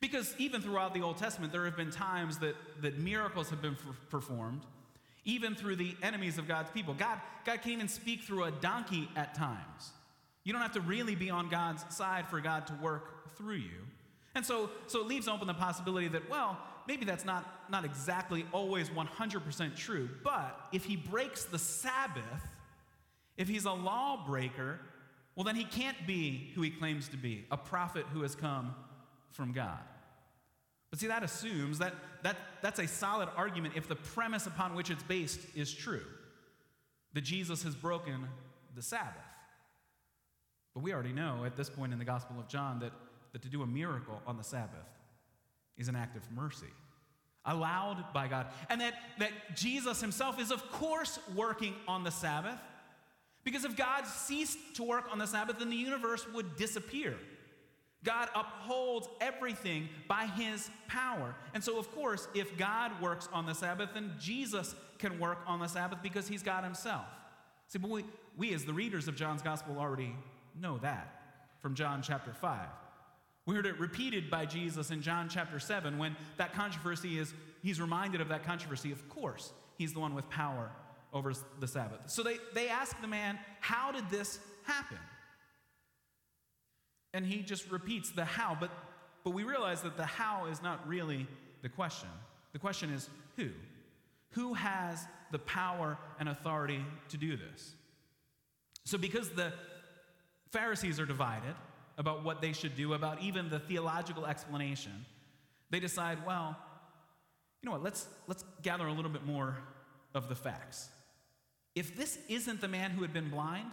Because 0.01 0.35
even 0.39 0.63
throughout 0.63 0.95
the 0.95 1.03
Old 1.03 1.19
Testament, 1.19 1.53
there 1.53 1.67
have 1.67 1.77
been 1.77 1.91
times 1.91 2.39
that, 2.39 2.55
that 2.81 2.99
miracles 2.99 3.51
have 3.51 3.61
been 3.61 3.77
performed, 4.09 4.63
even 5.25 5.55
through 5.55 5.77
the 5.77 5.95
enemies 6.03 6.39
of 6.39 6.49
God's 6.49 6.71
people. 6.71 6.95
God, 6.95 7.21
God 7.45 7.61
can 7.61 7.73
even 7.73 7.89
speak 7.89 8.23
through 8.23 8.45
a 8.45 8.51
donkey 8.51 9.11
at 9.15 9.35
times. 9.35 9.93
You 10.45 10.55
don't 10.55 10.63
have 10.63 10.73
to 10.73 10.81
really 10.81 11.15
be 11.15 11.29
on 11.29 11.51
God's 11.51 11.85
side 11.95 12.27
for 12.29 12.41
God 12.41 12.67
to 12.69 12.75
work 12.75 13.37
through 13.37 13.57
you. 13.57 13.87
And 14.35 14.47
so, 14.47 14.71
so 14.87 15.01
it 15.01 15.07
leaves 15.07 15.29
open 15.29 15.47
the 15.47 15.55
possibility 15.55 16.09
that, 16.09 16.31
well, 16.31 16.57
maybe 16.91 17.05
that's 17.05 17.25
not, 17.25 17.71
not 17.71 17.85
exactly 17.85 18.45
always 18.51 18.91
100% 18.91 19.77
true, 19.77 20.09
but 20.25 20.59
if 20.73 20.85
he 20.85 20.97
breaks 20.97 21.45
the 21.45 21.59
Sabbath, 21.59 22.43
if 23.37 23.47
he's 23.47 23.65
a 23.65 23.73
lawbreaker, 23.73 24.81
well, 25.37 25.45
then 25.45 25.55
he 25.55 25.63
can't 25.63 26.05
be 26.05 26.51
who 26.57 26.63
he 26.63 26.71
claims 26.71 27.07
to 27.11 27.17
be 27.17 27.47
a 27.53 27.57
prophet 27.57 28.07
who 28.13 28.23
has 28.23 28.35
come 28.35 28.75
from 29.31 29.53
God. 29.53 29.79
But 30.91 30.99
see, 30.99 31.07
that 31.07 31.23
assumes 31.23 31.79
that, 31.79 31.95
that 32.25 32.37
that's 32.61 32.81
a 32.81 32.89
solid 32.89 33.29
argument 33.37 33.75
if 33.77 33.87
the 33.87 33.95
premise 33.95 34.49
upon 34.49 34.75
which 34.75 34.91
it's 34.91 35.05
based 35.05 35.39
is 35.55 35.73
true 35.73 36.03
that 37.13 37.21
Jesus 37.21 37.63
has 37.63 37.77
broken 37.77 38.27
the 38.75 38.83
Sabbath. 38.83 39.15
But 40.75 40.83
we 40.83 40.93
already 40.93 41.13
know 41.13 41.45
at 41.45 41.57
this 41.57 41.71
point 41.71 41.93
in 41.93 42.01
the 42.01 42.05
Gospel 42.05 42.41
of 42.41 42.49
John 42.49 42.81
that, 42.81 42.93
that 43.33 43.43
to 43.43 43.49
do 43.49 43.63
a 43.63 43.67
miracle 43.67 44.21
on 44.27 44.37
the 44.37 44.45
Sabbath 44.45 44.89
is 45.81 45.89
an 45.89 45.97
act 45.97 46.17
of 46.17 46.23
mercy 46.31 46.69
allowed 47.47 48.05
by 48.13 48.29
God. 48.29 48.47
And 48.69 48.81
that, 48.81 48.95
that 49.19 49.57
Jesus 49.57 50.01
himself 50.01 50.41
is, 50.41 50.51
of 50.51 50.71
course, 50.71 51.19
working 51.35 51.75
on 51.89 52.05
the 52.05 52.11
Sabbath. 52.11 52.59
Because 53.43 53.65
if 53.65 53.77
God 53.77 54.07
ceased 54.07 54.59
to 54.75 54.83
work 54.83 55.07
on 55.11 55.19
the 55.19 55.27
Sabbath, 55.27 55.59
then 55.59 55.71
the 55.71 55.77
universe 55.77 56.27
would 56.35 56.57
disappear. 56.57 57.17
God 58.05 58.29
upholds 58.35 59.09
everything 59.21 59.89
by 60.09 60.27
his 60.27 60.71
power. 60.89 61.35
And 61.55 61.65
so, 61.65 61.79
of 61.79 61.91
course, 61.95 62.29
if 62.35 62.57
God 62.57 62.93
works 63.01 63.29
on 63.33 63.47
the 63.47 63.55
Sabbath, 63.55 63.91
then 63.95 64.13
Jesus 64.19 64.75
can 64.99 65.19
work 65.19 65.39
on 65.47 65.61
the 65.61 65.67
Sabbath 65.67 65.99
because 66.03 66.29
he's 66.29 66.43
God 66.43 66.65
himself. 66.65 67.07
See, 67.69 67.79
but 67.79 67.91
we, 67.91 68.05
we 68.37 68.55
as 68.55 68.65
the 68.65 68.73
readers 68.73 69.09
of 69.09 69.17
John's 69.17 69.43
gospel 69.43 69.79
already 69.79 70.15
know 70.59 70.79
that 70.79 71.23
from 71.61 71.75
John 71.75 72.03
chapter 72.03 72.33
5. 72.33 72.59
We 73.47 73.55
heard 73.55 73.67
it 73.67 73.79
repeated 73.81 74.31
by 74.31 74.47
Jesus 74.47 74.91
in 74.91 75.03
John 75.03 75.29
chapter 75.29 75.59
7 75.59 75.99
when 75.99 76.17
that 76.37 76.53
controversy 76.53 77.19
is, 77.19 77.33
he's 77.63 77.81
reminded 77.81 78.21
of 78.21 78.29
that 78.29 78.45
controversy. 78.45 78.93
Of 78.93 79.09
course, 79.09 79.53
he's 79.77 79.93
the 79.93 80.01
one 80.01 80.15
with 80.15 80.29
power 80.31 80.71
over 81.13 81.33
the 81.59 81.67
Sabbath. 81.67 82.11
So 82.11 82.23
they, 82.23 82.37
they 82.55 82.69
ask 82.69 83.01
the 83.01 83.09
man, 83.09 83.39
How 83.61 83.93
did 83.93 84.09
this 84.11 84.39
happen? 84.65 84.99
And 87.13 87.27
he 87.27 87.43
just 87.43 87.71
repeats 87.71 88.11
the 88.11 88.25
how, 88.25 88.57
but, 88.59 88.71
but 89.25 89.31
we 89.31 89.43
realize 89.43 89.83
that 89.83 89.97
the 89.97 90.07
how 90.07 90.47
is 90.47 90.63
not 90.63 90.87
really 90.87 91.27
the 91.63 91.69
question. 91.69 92.09
The 92.53 92.59
question 92.59 92.91
is 92.91 93.09
who? 93.37 93.49
Who 94.31 94.55
has 94.55 95.07
the 95.33 95.41
power 95.41 95.99
and 96.21 96.29
authority 96.29 96.85
to 97.09 97.17
do 97.17 97.37
this? 97.37 97.75
So, 98.85 98.97
because 98.97 99.31
the 99.31 99.53
Pharisees 100.53 101.01
are 101.01 101.07
divided 101.07 101.55
about 102.01 102.25
what 102.25 102.41
they 102.41 102.55
should 102.55 102.75
do, 102.77 102.95
about 102.95 103.21
even 103.21 103.51
the 103.51 103.59
theological 103.59 104.25
explanation, 104.25 105.05
they 105.69 105.79
decide, 105.79 106.17
well, 106.27 106.57
you 107.61 107.67
know 107.67 107.73
what, 107.73 107.83
let's, 107.83 108.09
let's 108.27 108.43
gather 108.63 108.87
a 108.87 108.93
little 108.93 109.11
bit 109.11 109.27
more 109.27 109.59
of 110.15 110.31
the 110.31 110.35
facts. 110.35 110.89
If 111.75 111.95
this 111.99 112.19
isn't 112.27 112.63
the 112.63 112.69
man 112.69 112.91
who 112.91 113.03
had 113.03 113.13
been 113.13 113.29
blind, 113.29 113.67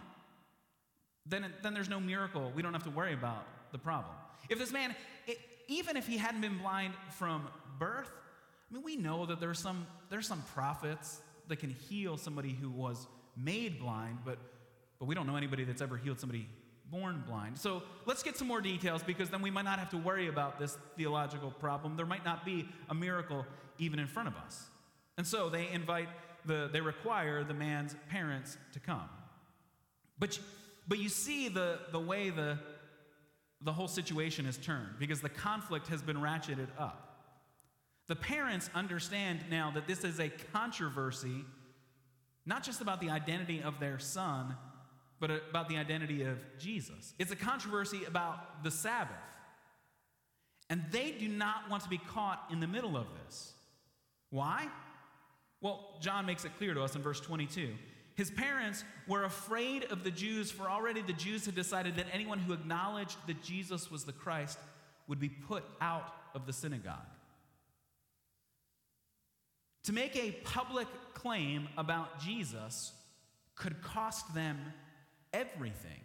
then, 1.24 1.46
then 1.62 1.72
there's 1.72 1.88
no 1.88 2.00
miracle. 2.00 2.52
We 2.54 2.60
don't 2.60 2.74
have 2.74 2.84
to 2.84 2.90
worry 2.90 3.14
about 3.14 3.46
the 3.72 3.78
problem. 3.78 4.14
If 4.50 4.58
this 4.58 4.72
man, 4.72 4.94
it, 5.26 5.38
even 5.66 5.96
if 5.96 6.06
he 6.06 6.18
hadn't 6.18 6.42
been 6.42 6.58
blind 6.58 6.92
from 7.18 7.48
birth, 7.78 8.10
I 8.70 8.74
mean, 8.74 8.82
we 8.82 8.96
know 8.96 9.24
that 9.24 9.40
there's 9.40 9.58
some, 9.58 9.86
there's 10.10 10.28
some 10.28 10.42
prophets 10.54 11.22
that 11.48 11.60
can 11.60 11.70
heal 11.70 12.18
somebody 12.18 12.52
who 12.52 12.68
was 12.68 13.06
made 13.38 13.80
blind, 13.80 14.18
but, 14.22 14.36
but 14.98 15.06
we 15.06 15.14
don't 15.14 15.26
know 15.26 15.36
anybody 15.36 15.64
that's 15.64 15.80
ever 15.80 15.96
healed 15.96 16.20
somebody 16.20 16.46
born 16.90 17.22
blind. 17.26 17.58
So 17.58 17.82
let's 18.06 18.22
get 18.22 18.36
some 18.36 18.48
more 18.48 18.60
details 18.60 19.02
because 19.02 19.30
then 19.30 19.42
we 19.42 19.50
might 19.50 19.64
not 19.64 19.78
have 19.78 19.90
to 19.90 19.98
worry 19.98 20.28
about 20.28 20.58
this 20.58 20.78
theological 20.96 21.50
problem. 21.50 21.96
There 21.96 22.06
might 22.06 22.24
not 22.24 22.44
be 22.44 22.68
a 22.88 22.94
miracle 22.94 23.46
even 23.78 23.98
in 23.98 24.06
front 24.06 24.28
of 24.28 24.36
us. 24.36 24.66
And 25.16 25.26
so 25.26 25.48
they 25.48 25.68
invite 25.70 26.08
the, 26.46 26.70
they 26.72 26.80
require 26.80 27.44
the 27.44 27.54
man's 27.54 27.94
parents 28.08 28.56
to 28.72 28.80
come. 28.80 29.08
But 30.18 30.38
but 30.88 30.98
you 30.98 31.10
see 31.10 31.48
the, 31.48 31.78
the 31.92 32.00
way 32.00 32.30
the, 32.30 32.58
the 33.60 33.72
whole 33.72 33.88
situation 33.88 34.46
is 34.46 34.56
turned 34.56 34.98
because 34.98 35.20
the 35.20 35.28
conflict 35.28 35.88
has 35.88 36.00
been 36.00 36.16
ratcheted 36.16 36.68
up. 36.78 37.04
The 38.08 38.16
parents 38.16 38.70
understand 38.74 39.40
now 39.50 39.70
that 39.74 39.86
this 39.86 40.02
is 40.02 40.18
a 40.18 40.30
controversy, 40.54 41.44
not 42.46 42.62
just 42.62 42.80
about 42.80 43.02
the 43.02 43.10
identity 43.10 43.62
of 43.62 43.78
their 43.78 43.98
son, 43.98 44.56
but 45.20 45.30
about 45.50 45.68
the 45.68 45.76
identity 45.76 46.22
of 46.22 46.38
Jesus. 46.58 47.14
It's 47.18 47.32
a 47.32 47.36
controversy 47.36 48.04
about 48.04 48.62
the 48.62 48.70
Sabbath. 48.70 49.16
And 50.70 50.84
they 50.90 51.12
do 51.12 51.28
not 51.28 51.70
want 51.70 51.82
to 51.84 51.88
be 51.88 51.98
caught 51.98 52.44
in 52.52 52.60
the 52.60 52.66
middle 52.66 52.96
of 52.96 53.06
this. 53.24 53.52
Why? 54.30 54.68
Well, 55.60 55.96
John 56.00 56.26
makes 56.26 56.44
it 56.44 56.56
clear 56.58 56.74
to 56.74 56.82
us 56.82 56.94
in 56.94 57.02
verse 57.02 57.20
22. 57.20 57.74
His 58.14 58.30
parents 58.30 58.84
were 59.06 59.24
afraid 59.24 59.84
of 59.84 60.04
the 60.04 60.10
Jews, 60.10 60.50
for 60.50 60.68
already 60.68 61.02
the 61.02 61.12
Jews 61.12 61.46
had 61.46 61.54
decided 61.54 61.96
that 61.96 62.06
anyone 62.12 62.38
who 62.38 62.52
acknowledged 62.52 63.16
that 63.26 63.42
Jesus 63.42 63.90
was 63.90 64.04
the 64.04 64.12
Christ 64.12 64.58
would 65.06 65.20
be 65.20 65.28
put 65.28 65.64
out 65.80 66.12
of 66.34 66.46
the 66.46 66.52
synagogue. 66.52 66.96
To 69.84 69.92
make 69.92 70.16
a 70.16 70.32
public 70.44 70.88
claim 71.14 71.68
about 71.78 72.20
Jesus 72.20 72.92
could 73.54 73.80
cost 73.82 74.34
them 74.34 74.58
everything. 75.32 76.00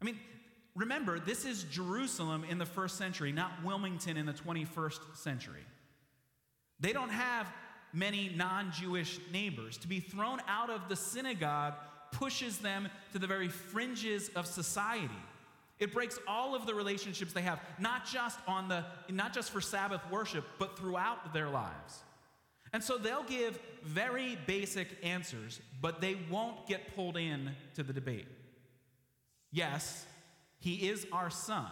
I 0.00 0.04
mean, 0.04 0.18
remember, 0.74 1.18
this 1.18 1.44
is 1.44 1.64
Jerusalem 1.64 2.44
in 2.48 2.58
the 2.58 2.66
first 2.66 2.96
century, 2.96 3.32
not 3.32 3.64
Wilmington 3.64 4.16
in 4.16 4.26
the 4.26 4.32
21st 4.32 5.16
century. 5.16 5.64
They 6.80 6.92
don't 6.92 7.10
have 7.10 7.52
many 7.92 8.30
non 8.34 8.72
Jewish 8.72 9.18
neighbors. 9.32 9.76
To 9.78 9.88
be 9.88 10.00
thrown 10.00 10.40
out 10.46 10.70
of 10.70 10.88
the 10.88 10.96
synagogue 10.96 11.74
pushes 12.12 12.58
them 12.58 12.88
to 13.12 13.18
the 13.18 13.26
very 13.26 13.48
fringes 13.48 14.30
of 14.36 14.46
society. 14.46 15.10
It 15.78 15.92
breaks 15.92 16.18
all 16.26 16.54
of 16.54 16.66
the 16.66 16.74
relationships 16.74 17.32
they 17.32 17.42
have, 17.42 17.60
not 17.78 18.06
just 18.06 18.38
on 18.48 18.68
the 18.68 18.84
not 19.10 19.32
just 19.32 19.50
for 19.50 19.60
Sabbath 19.60 20.00
worship, 20.10 20.44
but 20.58 20.78
throughout 20.78 21.32
their 21.32 21.48
lives. 21.48 22.02
And 22.72 22.82
so 22.82 22.98
they'll 22.98 23.22
give 23.24 23.58
very 23.82 24.38
basic 24.46 24.88
answers, 25.02 25.60
but 25.80 26.00
they 26.00 26.16
won't 26.30 26.66
get 26.66 26.94
pulled 26.94 27.16
in 27.16 27.52
to 27.74 27.82
the 27.82 27.92
debate. 27.92 28.26
Yes, 29.50 30.04
he 30.60 30.88
is 30.88 31.06
our 31.12 31.30
son. 31.30 31.66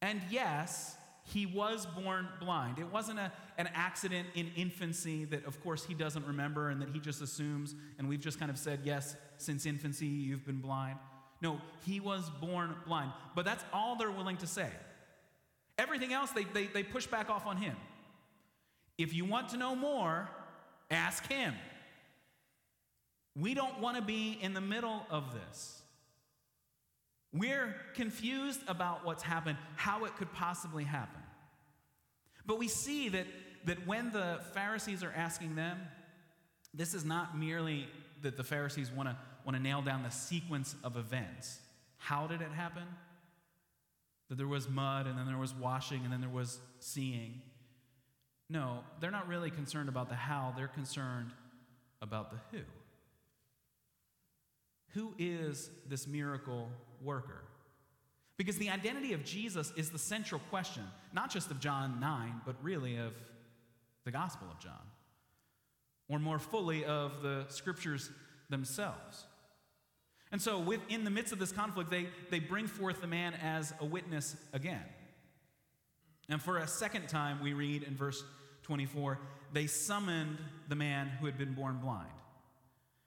And 0.00 0.20
yes, 0.30 0.96
he 1.24 1.46
was 1.46 1.86
born 1.86 2.26
blind. 2.40 2.78
It 2.80 2.90
wasn't 2.90 3.20
a, 3.20 3.30
an 3.56 3.68
accident 3.74 4.26
in 4.34 4.50
infancy 4.56 5.24
that, 5.26 5.44
of 5.46 5.62
course, 5.62 5.84
he 5.84 5.94
doesn't 5.94 6.26
remember 6.26 6.70
and 6.70 6.82
that 6.82 6.88
he 6.88 6.98
just 6.98 7.22
assumes, 7.22 7.76
and 7.98 8.08
we've 8.08 8.20
just 8.20 8.40
kind 8.40 8.50
of 8.50 8.58
said, 8.58 8.80
yes, 8.82 9.14
since 9.38 9.64
infancy, 9.64 10.06
you've 10.06 10.44
been 10.44 10.60
blind. 10.60 10.98
No, 11.40 11.60
he 11.86 12.00
was 12.00 12.28
born 12.40 12.74
blind. 12.86 13.12
But 13.36 13.44
that's 13.44 13.64
all 13.72 13.96
they're 13.96 14.10
willing 14.10 14.36
to 14.38 14.46
say. 14.46 14.70
Everything 15.78 16.12
else, 16.12 16.30
they, 16.32 16.44
they, 16.44 16.66
they 16.66 16.82
push 16.82 17.06
back 17.06 17.30
off 17.30 17.46
on 17.46 17.56
him. 17.56 17.76
If 18.98 19.14
you 19.14 19.24
want 19.24 19.50
to 19.50 19.56
know 19.56 19.74
more, 19.74 20.28
ask 20.90 21.26
him. 21.26 21.54
We 23.34 23.54
don't 23.54 23.80
want 23.80 23.96
to 23.96 24.02
be 24.02 24.38
in 24.40 24.52
the 24.52 24.60
middle 24.60 25.06
of 25.10 25.32
this. 25.32 25.80
We're 27.32 27.74
confused 27.94 28.60
about 28.68 29.06
what's 29.06 29.22
happened, 29.22 29.56
how 29.76 30.04
it 30.04 30.16
could 30.16 30.32
possibly 30.34 30.84
happen. 30.84 31.22
But 32.44 32.58
we 32.58 32.68
see 32.68 33.08
that, 33.08 33.26
that 33.64 33.86
when 33.86 34.12
the 34.12 34.40
Pharisees 34.52 35.02
are 35.02 35.12
asking 35.16 35.54
them, 35.54 35.78
this 36.74 36.92
is 36.92 37.04
not 37.04 37.38
merely 37.38 37.86
that 38.20 38.36
the 38.36 38.44
Pharisees 38.44 38.90
want 38.90 39.08
to 39.08 39.16
want 39.44 39.56
to 39.56 39.62
nail 39.62 39.82
down 39.82 40.02
the 40.02 40.10
sequence 40.10 40.74
of 40.84 40.96
events. 40.96 41.58
How 41.98 42.26
did 42.26 42.40
it 42.40 42.50
happen? 42.52 42.84
That 44.28 44.38
there 44.38 44.46
was 44.46 44.68
mud, 44.68 45.06
and 45.06 45.18
then 45.18 45.26
there 45.26 45.38
was 45.38 45.54
washing, 45.54 46.02
and 46.04 46.12
then 46.12 46.20
there 46.20 46.30
was 46.30 46.58
seeing. 46.78 47.42
No, 48.48 48.80
they're 49.00 49.10
not 49.10 49.28
really 49.28 49.50
concerned 49.50 49.88
about 49.88 50.08
the 50.08 50.14
how, 50.14 50.52
they're 50.56 50.68
concerned 50.68 51.30
about 52.00 52.30
the 52.30 52.38
who. 52.50 52.64
Who 54.94 55.14
is 55.18 55.70
this 55.88 56.06
miracle 56.06 56.68
worker? 57.02 57.44
Because 58.36 58.58
the 58.58 58.70
identity 58.70 59.12
of 59.12 59.24
Jesus 59.24 59.72
is 59.76 59.90
the 59.90 59.98
central 59.98 60.40
question, 60.50 60.82
not 61.12 61.30
just 61.30 61.50
of 61.50 61.60
John 61.60 62.00
9, 62.00 62.42
but 62.44 62.56
really 62.62 62.96
of 62.96 63.14
the 64.04 64.10
Gospel 64.10 64.48
of 64.50 64.58
John, 64.58 64.82
or 66.08 66.18
more 66.18 66.38
fully 66.38 66.84
of 66.84 67.22
the 67.22 67.44
scriptures 67.48 68.10
themselves. 68.50 69.24
And 70.32 70.40
so, 70.40 70.58
within 70.58 71.04
the 71.04 71.10
midst 71.10 71.32
of 71.32 71.38
this 71.38 71.52
conflict, 71.52 71.90
they, 71.90 72.08
they 72.30 72.38
bring 72.38 72.66
forth 72.66 73.00
the 73.00 73.06
man 73.06 73.34
as 73.34 73.74
a 73.80 73.84
witness 73.84 74.34
again. 74.52 74.82
And 76.32 76.40
for 76.40 76.56
a 76.56 76.66
second 76.66 77.10
time, 77.10 77.40
we 77.42 77.52
read 77.52 77.82
in 77.82 77.94
verse 77.94 78.24
24, 78.62 79.18
they 79.52 79.66
summoned 79.66 80.38
the 80.66 80.74
man 80.74 81.08
who 81.08 81.26
had 81.26 81.36
been 81.36 81.52
born 81.52 81.76
blind. 81.76 82.08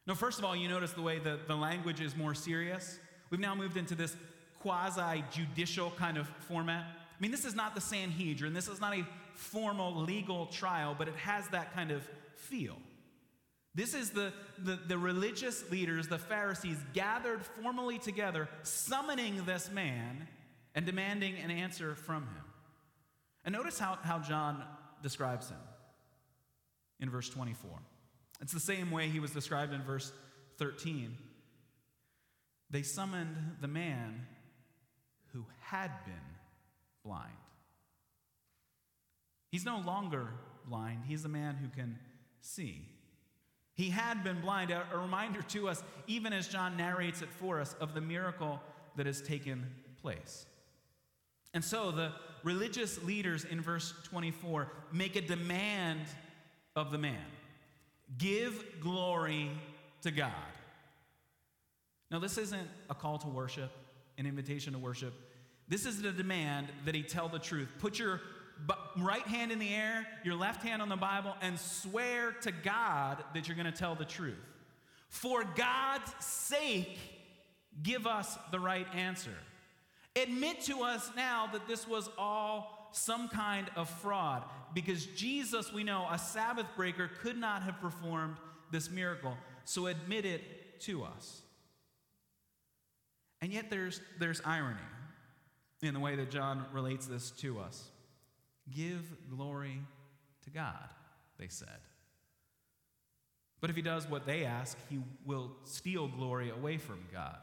Now, 0.06 0.14
first 0.14 0.38
of 0.38 0.46
all, 0.46 0.56
you 0.56 0.70
notice 0.70 0.92
the 0.92 1.02
way 1.02 1.18
the, 1.18 1.40
the 1.48 1.56
language 1.56 2.02
is 2.02 2.16
more 2.16 2.36
serious. 2.36 3.00
We've 3.32 3.40
now 3.40 3.56
moved 3.56 3.78
into 3.78 3.96
this 3.96 4.16
quasi 4.60 5.24
judicial 5.32 5.90
kind 5.98 6.20
of 6.20 6.28
format. 6.48 6.86
I 6.86 7.20
mean, 7.20 7.32
this 7.32 7.46
is 7.46 7.56
not 7.56 7.74
the 7.74 7.82
Sanhedrin, 7.82 8.54
this 8.54 8.68
is 8.68 8.80
not 8.80 8.94
a 8.94 9.04
formal 9.34 10.04
legal 10.04 10.46
trial, 10.46 10.96
but 10.96 11.08
it 11.08 11.16
has 11.16 11.48
that 11.48 11.74
kind 11.74 11.90
of 11.90 12.08
feel. 12.36 12.78
This 13.74 13.96
is 13.96 14.12
the, 14.12 14.34
the, 14.60 14.76
the, 14.88 15.00
religious 15.00 15.70
leaders, 15.72 16.08
the 16.08 16.20
Pharisees, 16.20 16.78
gathered 16.94 17.42
formally 17.44 17.98
together, 17.98 18.48
summoning 18.62 19.44
this 19.46 19.72
man 19.72 20.28
and 20.76 20.86
demanding 20.86 21.38
an 21.38 21.50
answer 21.50 21.96
from 21.96 22.22
him. 22.22 22.45
And 23.46 23.54
notice 23.54 23.78
how, 23.78 23.98
how 24.02 24.20
John 24.20 24.64
describes 25.04 25.50
him 25.50 25.60
in 27.00 27.10
verse 27.10 27.30
24. 27.30 27.70
It's 28.42 28.52
the 28.52 28.60
same 28.60 28.92
way 28.92 29.08
he 29.08 29.20
was 29.20 29.32
described 29.32 29.72
in 29.72 29.84
verse 29.84 30.12
13. 30.58 31.16
They 32.72 32.82
summoned 32.82 33.58
the 33.62 33.68
man 33.68 34.26
who 35.32 35.46
had 35.62 35.92
been 36.06 36.16
blind. 37.04 37.32
He's 39.52 39.64
no 39.64 39.78
longer 39.86 40.28
blind, 40.68 41.04
he's 41.08 41.24
a 41.24 41.30
man 41.30 41.56
who 41.56 41.70
can 41.70 42.00
see. 42.42 42.90
He 43.76 43.90
had 43.90 44.24
been 44.24 44.42
blind, 44.42 44.72
a, 44.72 44.86
a 44.92 44.98
reminder 44.98 45.42
to 45.50 45.68
us, 45.70 45.84
even 46.08 46.34
as 46.34 46.48
John 46.48 46.78
narrates 46.78 47.22
it 47.22 47.30
for 47.30 47.60
us, 47.60 47.76
of 47.80 47.94
the 47.94 48.02
miracle 48.02 48.62
that 48.96 49.06
has 49.06 49.22
taken 49.22 49.70
place. 50.02 50.46
And 51.56 51.64
so 51.64 51.90
the 51.90 52.12
religious 52.44 53.02
leaders 53.04 53.46
in 53.46 53.62
verse 53.62 53.94
24 54.04 54.72
make 54.92 55.16
a 55.16 55.22
demand 55.22 56.02
of 56.76 56.92
the 56.92 56.98
man 57.00 57.26
give 58.18 58.64
glory 58.82 59.50
to 60.04 60.12
God. 60.12 60.32
Now, 62.12 62.20
this 62.20 62.38
isn't 62.38 62.68
a 62.90 62.94
call 62.94 63.18
to 63.20 63.28
worship, 63.28 63.72
an 64.20 64.28
invitation 64.28 64.74
to 64.74 64.80
worship. 64.80 65.14
This 65.68 65.88
is 65.88 66.02
the 66.02 66.12
demand 66.12 66.68
that 66.86 66.94
he 66.94 67.02
tell 67.02 67.28
the 67.28 67.40
truth. 67.40 67.70
Put 67.80 67.98
your 67.98 68.22
right 68.98 69.26
hand 69.26 69.52
in 69.52 69.58
the 69.58 69.74
air, 69.74 70.06
your 70.24 70.36
left 70.36 70.62
hand 70.62 70.82
on 70.82 70.90
the 70.90 70.96
Bible, 70.96 71.36
and 71.42 71.60
swear 71.60 72.34
to 72.42 72.52
God 72.52 73.24
that 73.34 73.48
you're 73.48 73.58
going 73.58 73.66
to 73.66 73.72
tell 73.72 73.96
the 73.96 74.06
truth. 74.06 74.38
For 75.10 75.44
God's 75.56 76.14
sake, 76.20 76.98
give 77.82 78.06
us 78.06 78.38
the 78.52 78.60
right 78.60 78.88
answer. 78.94 79.34
Admit 80.16 80.62
to 80.62 80.82
us 80.82 81.12
now 81.16 81.50
that 81.52 81.68
this 81.68 81.88
was 81.88 82.10
all 82.18 82.90
some 82.92 83.28
kind 83.28 83.70
of 83.76 83.90
fraud, 83.90 84.44
because 84.74 85.06
Jesus, 85.08 85.74
we 85.74 85.84
know, 85.84 86.08
a 86.10 86.18
Sabbath 86.18 86.68
breaker, 86.78 87.10
could 87.22 87.38
not 87.38 87.64
have 87.64 87.82
performed 87.82 88.38
this 88.72 88.90
miracle. 88.90 89.36
So 89.66 89.88
admit 89.88 90.26
it 90.26 90.80
to 90.82 91.04
us. 91.04 91.42
And 93.42 93.52
yet 93.52 93.70
there's, 93.70 94.00
there's 94.20 94.42
irony 94.46 94.80
in 95.82 95.94
the 95.94 96.00
way 96.00 96.16
that 96.16 96.32
John 96.32 96.66
relates 96.72 97.06
this 97.06 97.32
to 97.32 97.60
us. 97.60 97.90
Give 98.74 99.04
glory 99.30 99.82
to 100.46 100.50
God, 100.50 100.90
they 101.38 101.48
said. 101.50 101.68
But 103.60 103.70
if 103.70 103.76
he 103.76 103.82
does 103.82 104.10
what 104.10 104.26
they 104.26 104.46
ask, 104.46 104.78
he 104.90 105.00
will 105.26 105.52
steal 105.64 106.08
glory 106.08 106.50
away 106.50 106.78
from 106.78 107.06
God. 107.12 107.38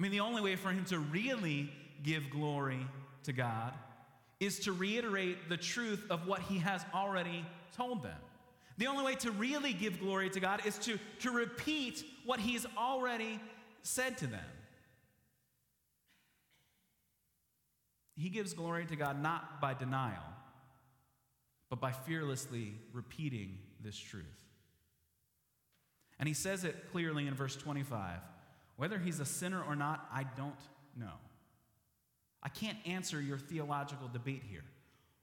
I 0.00 0.02
mean, 0.02 0.12
the 0.12 0.20
only 0.20 0.40
way 0.40 0.56
for 0.56 0.70
him 0.70 0.86
to 0.86 0.98
really 0.98 1.70
give 2.02 2.30
glory 2.30 2.86
to 3.24 3.34
God 3.34 3.74
is 4.40 4.60
to 4.60 4.72
reiterate 4.72 5.50
the 5.50 5.58
truth 5.58 6.06
of 6.08 6.26
what 6.26 6.40
he 6.40 6.56
has 6.56 6.82
already 6.94 7.44
told 7.76 8.02
them. 8.02 8.16
The 8.78 8.86
only 8.86 9.04
way 9.04 9.14
to 9.16 9.30
really 9.30 9.74
give 9.74 10.00
glory 10.00 10.30
to 10.30 10.40
God 10.40 10.64
is 10.64 10.78
to, 10.78 10.98
to 11.18 11.30
repeat 11.30 12.02
what 12.24 12.40
he's 12.40 12.64
already 12.78 13.38
said 13.82 14.16
to 14.18 14.26
them. 14.26 14.40
He 18.16 18.30
gives 18.30 18.54
glory 18.54 18.86
to 18.86 18.96
God 18.96 19.22
not 19.22 19.60
by 19.60 19.74
denial, 19.74 20.24
but 21.68 21.78
by 21.78 21.92
fearlessly 21.92 22.72
repeating 22.94 23.58
this 23.84 23.98
truth. 23.98 24.24
And 26.18 26.26
he 26.26 26.34
says 26.34 26.64
it 26.64 26.90
clearly 26.90 27.26
in 27.26 27.34
verse 27.34 27.54
25 27.54 28.20
whether 28.80 28.98
he's 28.98 29.20
a 29.20 29.26
sinner 29.26 29.62
or 29.62 29.76
not, 29.76 30.08
I 30.10 30.24
don't 30.38 30.54
know. 30.96 31.12
I 32.42 32.48
can't 32.48 32.78
answer 32.86 33.20
your 33.20 33.36
theological 33.36 34.08
debate 34.10 34.42
here. 34.50 34.64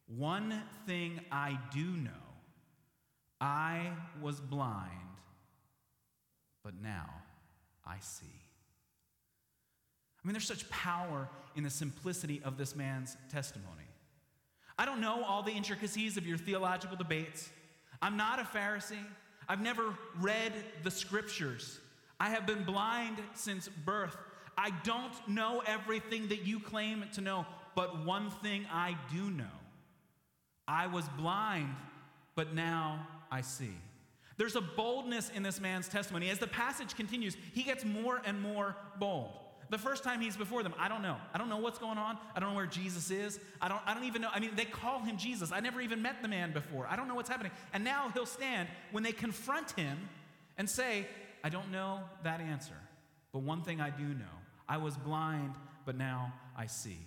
One 0.05 0.61
thing 0.85 1.21
I 1.31 1.57
do 1.73 1.83
know 1.83 2.11
I 3.41 3.93
was 4.21 4.39
blind, 4.39 4.91
but 6.63 6.75
now 6.83 7.09
I 7.83 7.95
see. 7.99 8.27
I 10.23 10.27
mean, 10.27 10.33
there's 10.33 10.45
such 10.45 10.69
power 10.69 11.27
in 11.55 11.63
the 11.63 11.71
simplicity 11.71 12.39
of 12.45 12.59
this 12.59 12.75
man's 12.75 13.17
testimony. 13.31 13.89
I 14.77 14.85
don't 14.85 15.01
know 15.01 15.23
all 15.23 15.41
the 15.41 15.53
intricacies 15.53 16.15
of 16.15 16.27
your 16.27 16.37
theological 16.37 16.95
debates. 16.95 17.49
I'm 18.03 18.17
not 18.17 18.37
a 18.37 18.43
Pharisee. 18.43 19.03
I've 19.49 19.61
never 19.61 19.97
read 20.19 20.53
the 20.83 20.91
scriptures. 20.91 21.79
I 22.19 22.29
have 22.29 22.47
been 22.47 22.63
blind 22.63 23.17
since 23.33 23.67
birth. 23.67 24.17
I 24.57 24.71
don't 24.83 25.13
know 25.27 25.61
everything 25.65 26.29
that 26.29 26.45
you 26.45 26.59
claim 26.59 27.05
to 27.13 27.21
know, 27.21 27.45
but 27.75 28.05
one 28.05 28.31
thing 28.31 28.65
I 28.71 28.97
do 29.13 29.29
know 29.29 29.45
I 30.67 30.87
was 30.87 31.07
blind, 31.17 31.75
but 32.35 32.53
now 32.53 33.07
I 33.31 33.41
see. 33.41 33.73
There's 34.37 34.55
a 34.55 34.61
boldness 34.61 35.31
in 35.33 35.43
this 35.43 35.61
man's 35.61 35.87
testimony. 35.87 36.29
As 36.29 36.39
the 36.39 36.47
passage 36.47 36.95
continues, 36.95 37.37
he 37.53 37.63
gets 37.63 37.85
more 37.85 38.21
and 38.25 38.41
more 38.41 38.75
bold. 38.99 39.31
The 39.69 39.77
first 39.77 40.03
time 40.03 40.21
he's 40.21 40.37
before 40.37 40.63
them, 40.63 40.73
I 40.79 40.87
don't 40.87 41.01
know. 41.01 41.17
I 41.33 41.37
don't 41.37 41.49
know 41.49 41.57
what's 41.57 41.79
going 41.79 41.97
on. 41.97 42.17
I 42.35 42.39
don't 42.39 42.49
know 42.49 42.55
where 42.55 42.67
Jesus 42.67 43.11
is. 43.11 43.39
I 43.61 43.67
don't, 43.67 43.81
I 43.85 43.93
don't 43.93 44.05
even 44.05 44.21
know. 44.21 44.29
I 44.33 44.39
mean, 44.39 44.51
they 44.55 44.65
call 44.65 44.99
him 44.99 45.17
Jesus. 45.17 45.51
I 45.51 45.59
never 45.59 45.81
even 45.81 46.01
met 46.01 46.21
the 46.21 46.27
man 46.27 46.53
before. 46.53 46.87
I 46.87 46.95
don't 46.95 47.07
know 47.07 47.15
what's 47.15 47.29
happening. 47.29 47.51
And 47.73 47.83
now 47.83 48.09
he'll 48.13 48.25
stand 48.25 48.69
when 48.91 49.03
they 49.03 49.11
confront 49.11 49.71
him 49.71 49.97
and 50.57 50.69
say, 50.69 51.07
I 51.43 51.49
don't 51.49 51.71
know 51.71 51.99
that 52.23 52.41
answer. 52.41 52.73
But 53.31 53.39
one 53.39 53.61
thing 53.61 53.81
I 53.81 53.89
do 53.89 54.03
know 54.03 54.25
I 54.67 54.77
was 54.77 54.97
blind, 54.97 55.53
but 55.85 55.97
now 55.97 56.33
I 56.57 56.65
see. 56.65 56.99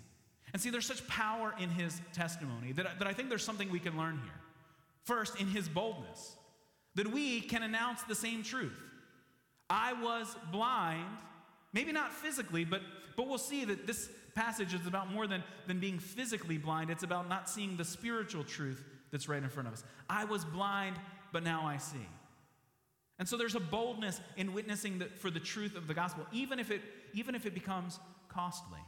And 0.53 0.61
see, 0.61 0.71
there's 0.71 0.87
such 0.87 1.07
power 1.07 1.55
in 1.61 1.71
his 1.71 2.01
testimony 2.13 2.73
that, 2.73 2.99
that 2.99 3.07
I 3.07 3.13
think 3.13 3.29
there's 3.29 3.45
something 3.45 3.71
we 3.71 3.79
can 3.79 3.97
learn 3.97 4.21
here. 4.25 4.41
First, 5.05 5.41
in 5.41 5.47
his 5.47 5.69
boldness, 5.69 6.37
that 6.97 7.07
we 7.13 7.41
can 7.41 7.63
announce 7.63 8.03
the 8.03 8.15
same 8.15 8.43
truth. 8.43 8.77
I 9.69 9.93
was 9.93 10.35
blind, 10.51 11.07
Maybe 11.73 11.93
not 11.93 12.13
physically, 12.13 12.65
but, 12.65 12.83
but 13.17 13.29
we'll 13.29 13.39
see 13.39 13.65
that 13.65 13.87
this, 13.87 14.11
passage 14.35 14.75
is 14.75 14.87
about 14.87 15.13
more 15.13 15.27
than, 15.27 15.43
than 15.67 15.81
being 15.81 15.99
physically 15.99 16.59
blind, 16.59 16.91
it's 16.91 17.03
about 17.03 17.29
not 17.29 17.49
seeing 17.49 17.77
the 17.77 17.85
spiritual 17.85 18.45
truth 18.45 18.83
that's 19.11 19.29
right 19.29 19.43
in 19.43 19.49
front 19.49 19.67
of 19.67 19.75
us. 19.75 19.85
I 20.09 20.25
was 20.25 20.45
blind, 20.45 20.97
but 21.33 21.43
now 21.43 21.67
I 21.67 21.77
see. 21.77 22.07
And 23.21 23.29
so 23.29 23.37
there's 23.37 23.55
a 23.55 23.61
boldness 23.61 24.19
in 24.39 24.55
witnessing 24.55 24.99
the, 24.99 25.05
for 25.05 25.31
the 25.31 25.39
truth 25.39 25.77
of 25.77 25.87
the 25.87 25.93
gospel, 25.93 26.27
even 26.33 26.59
if, 26.59 26.71
it, 26.71 26.81
even 27.13 27.35
if 27.35 27.45
it 27.45 27.53
becomes 27.53 28.01
costly. 28.31 28.81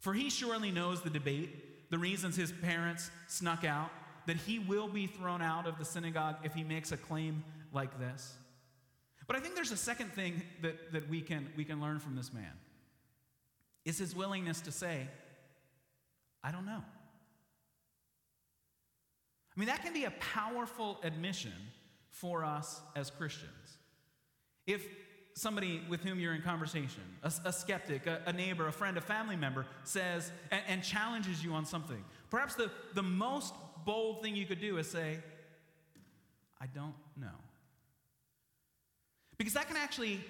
For 0.00 0.14
he 0.14 0.30
surely 0.30 0.70
knows 0.70 1.02
the 1.02 1.10
debate, 1.10 1.90
the 1.90 1.98
reasons 1.98 2.34
his 2.34 2.50
parents 2.50 3.10
snuck 3.28 3.64
out, 3.64 3.90
that 4.26 4.36
he 4.38 4.58
will 4.58 4.88
be 4.88 5.06
thrown 5.06 5.42
out 5.42 5.66
of 5.66 5.78
the 5.78 5.84
synagogue 5.84 6.36
if 6.44 6.54
he 6.54 6.64
makes 6.64 6.92
a 6.92 6.96
claim 6.96 7.44
like 7.70 7.98
this. 8.00 8.34
But 9.26 9.36
I 9.36 9.40
think 9.40 9.54
there's 9.54 9.70
a 9.70 9.76
second 9.76 10.14
thing 10.14 10.42
that, 10.62 10.92
that 10.92 11.06
we, 11.10 11.20
can, 11.20 11.46
we 11.54 11.64
can 11.64 11.78
learn 11.78 11.98
from 11.98 12.16
this 12.16 12.32
man 12.32 12.52
is 13.84 13.98
his 13.98 14.16
willingness 14.16 14.62
to 14.62 14.72
say, 14.72 15.06
I 16.42 16.52
don't 16.52 16.64
know. 16.64 16.82
I 19.54 19.60
mean, 19.60 19.68
that 19.68 19.82
can 19.82 19.92
be 19.92 20.04
a 20.04 20.12
powerful 20.12 21.00
admission 21.02 21.52
for 22.20 22.44
us 22.44 22.80
as 22.96 23.10
Christians. 23.10 23.78
If 24.66 24.86
somebody 25.34 25.82
with 25.88 26.00
whom 26.02 26.18
you're 26.18 26.34
in 26.34 26.42
conversation, 26.42 27.02
a, 27.22 27.32
a 27.44 27.52
skeptic, 27.52 28.06
a, 28.06 28.20
a, 28.26 28.32
neighbor, 28.32 28.66
a 28.66 28.72
friend, 28.72 28.98
a 28.98 29.00
family 29.00 29.36
member, 29.36 29.66
says 29.84 30.32
and, 30.50 30.62
and 30.68 30.82
challenges 30.82 31.44
you 31.44 31.52
on 31.52 31.64
something, 31.64 32.04
perhaps 32.28 32.54
the, 32.54 32.70
the 32.94 33.02
most 33.02 33.54
bold 33.84 34.22
thing 34.22 34.34
you 34.34 34.46
could 34.46 34.60
do 34.60 34.78
is 34.78 34.90
say, 34.90 35.18
I 36.60 36.66
don't 36.66 36.94
know. 37.16 37.28
Because 39.36 39.54
that 39.54 39.68
can 39.68 39.76
actually 39.76 40.20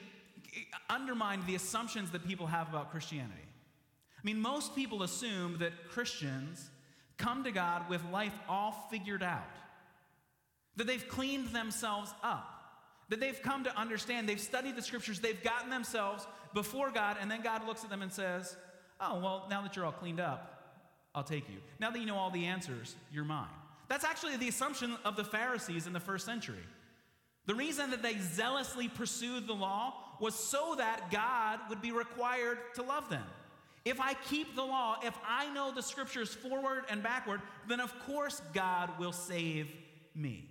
eh, 0.55 0.61
undermine 0.91 1.43
the 1.47 1.55
assumptions 1.55 2.11
that 2.11 2.27
people 2.27 2.47
have 2.47 2.69
about 2.69 2.91
Christianity. 2.91 3.35
I 4.17 4.21
mean, 4.25 4.41
most 4.41 4.75
people 4.75 5.03
assume 5.03 5.59
that 5.59 5.73
Christians 5.89 6.71
come 7.17 7.45
to 7.45 7.51
God 7.51 7.89
with 7.89 8.05
life 8.13 8.35
all 8.49 8.87
figured 8.91 9.23
out, 9.23 9.49
that 10.79 10.87
they've 10.87 11.07
cleaned 11.09 11.49
themselves 11.49 12.15
up, 12.23 12.55
that 13.11 13.21
they've 13.21 13.41
come 13.43 13.65
to 13.65 13.79
understand, 13.79 14.29
they've 14.29 14.41
studied 14.41 14.77
the 14.77 14.83
scriptures, 14.83 15.21
they've 15.21 15.43
gotten 15.43 15.69
themselves 15.69 16.27
before 16.55 16.91
God, 16.91 17.17
and 17.21 17.31
then 17.31 17.43
God 17.43 17.67
looks 17.67 17.85
at 17.85 17.91
them 17.91 18.01
and 18.01 18.13
says, 18.13 18.57
Oh, 19.01 19.21
well, 19.21 19.47
now 19.49 19.63
that 19.63 19.77
you're 19.77 19.85
all 19.85 19.93
cleaned 19.93 20.19
up, 20.19 20.81
I'll 21.15 21.23
take 21.23 21.49
you. 21.49 21.59
Now 21.79 21.91
that 21.91 21.99
you 21.99 22.07
know 22.07 22.17
all 22.17 22.31
the 22.31 22.47
answers, 22.47 22.97
you're 23.13 23.25
mine. 23.25 23.47
That's 23.89 24.05
actually 24.05 24.37
the 24.37 24.49
assumption 24.49 24.97
of 25.05 25.17
the 25.17 25.25
Pharisees 25.25 25.87
in 25.87 25.93
the 25.93 26.01
first 26.01 26.27
century. 26.27 26.65
The 27.47 27.55
reason 27.55 27.91
that 27.91 28.03
they 28.03 28.19
zealously 28.19 28.89
pursued 28.89 29.47
the 29.47 29.55
law 29.55 29.95
was 30.21 30.35
so 30.35 30.75
that 30.77 31.11
God 31.11 31.61
would 31.71 31.81
be 31.81 31.93
required 31.93 32.59
to 32.75 32.83
love 32.83 33.09
them. 33.09 33.25
If 33.85 34.01
I 34.01 34.15
keep 34.15 34.55
the 34.55 34.65
law, 34.65 34.99
if 35.03 35.17
I 35.27 35.53
know 35.55 35.73
the 35.73 35.83
scriptures 35.83 36.35
forward 36.35 36.85
and 36.91 37.03
backward, 37.03 37.41
then 37.67 37.81
of 37.81 37.95
course 38.01 38.43
God 38.53 38.99
will 38.99 39.13
save 39.13 39.73
me. 40.15 40.49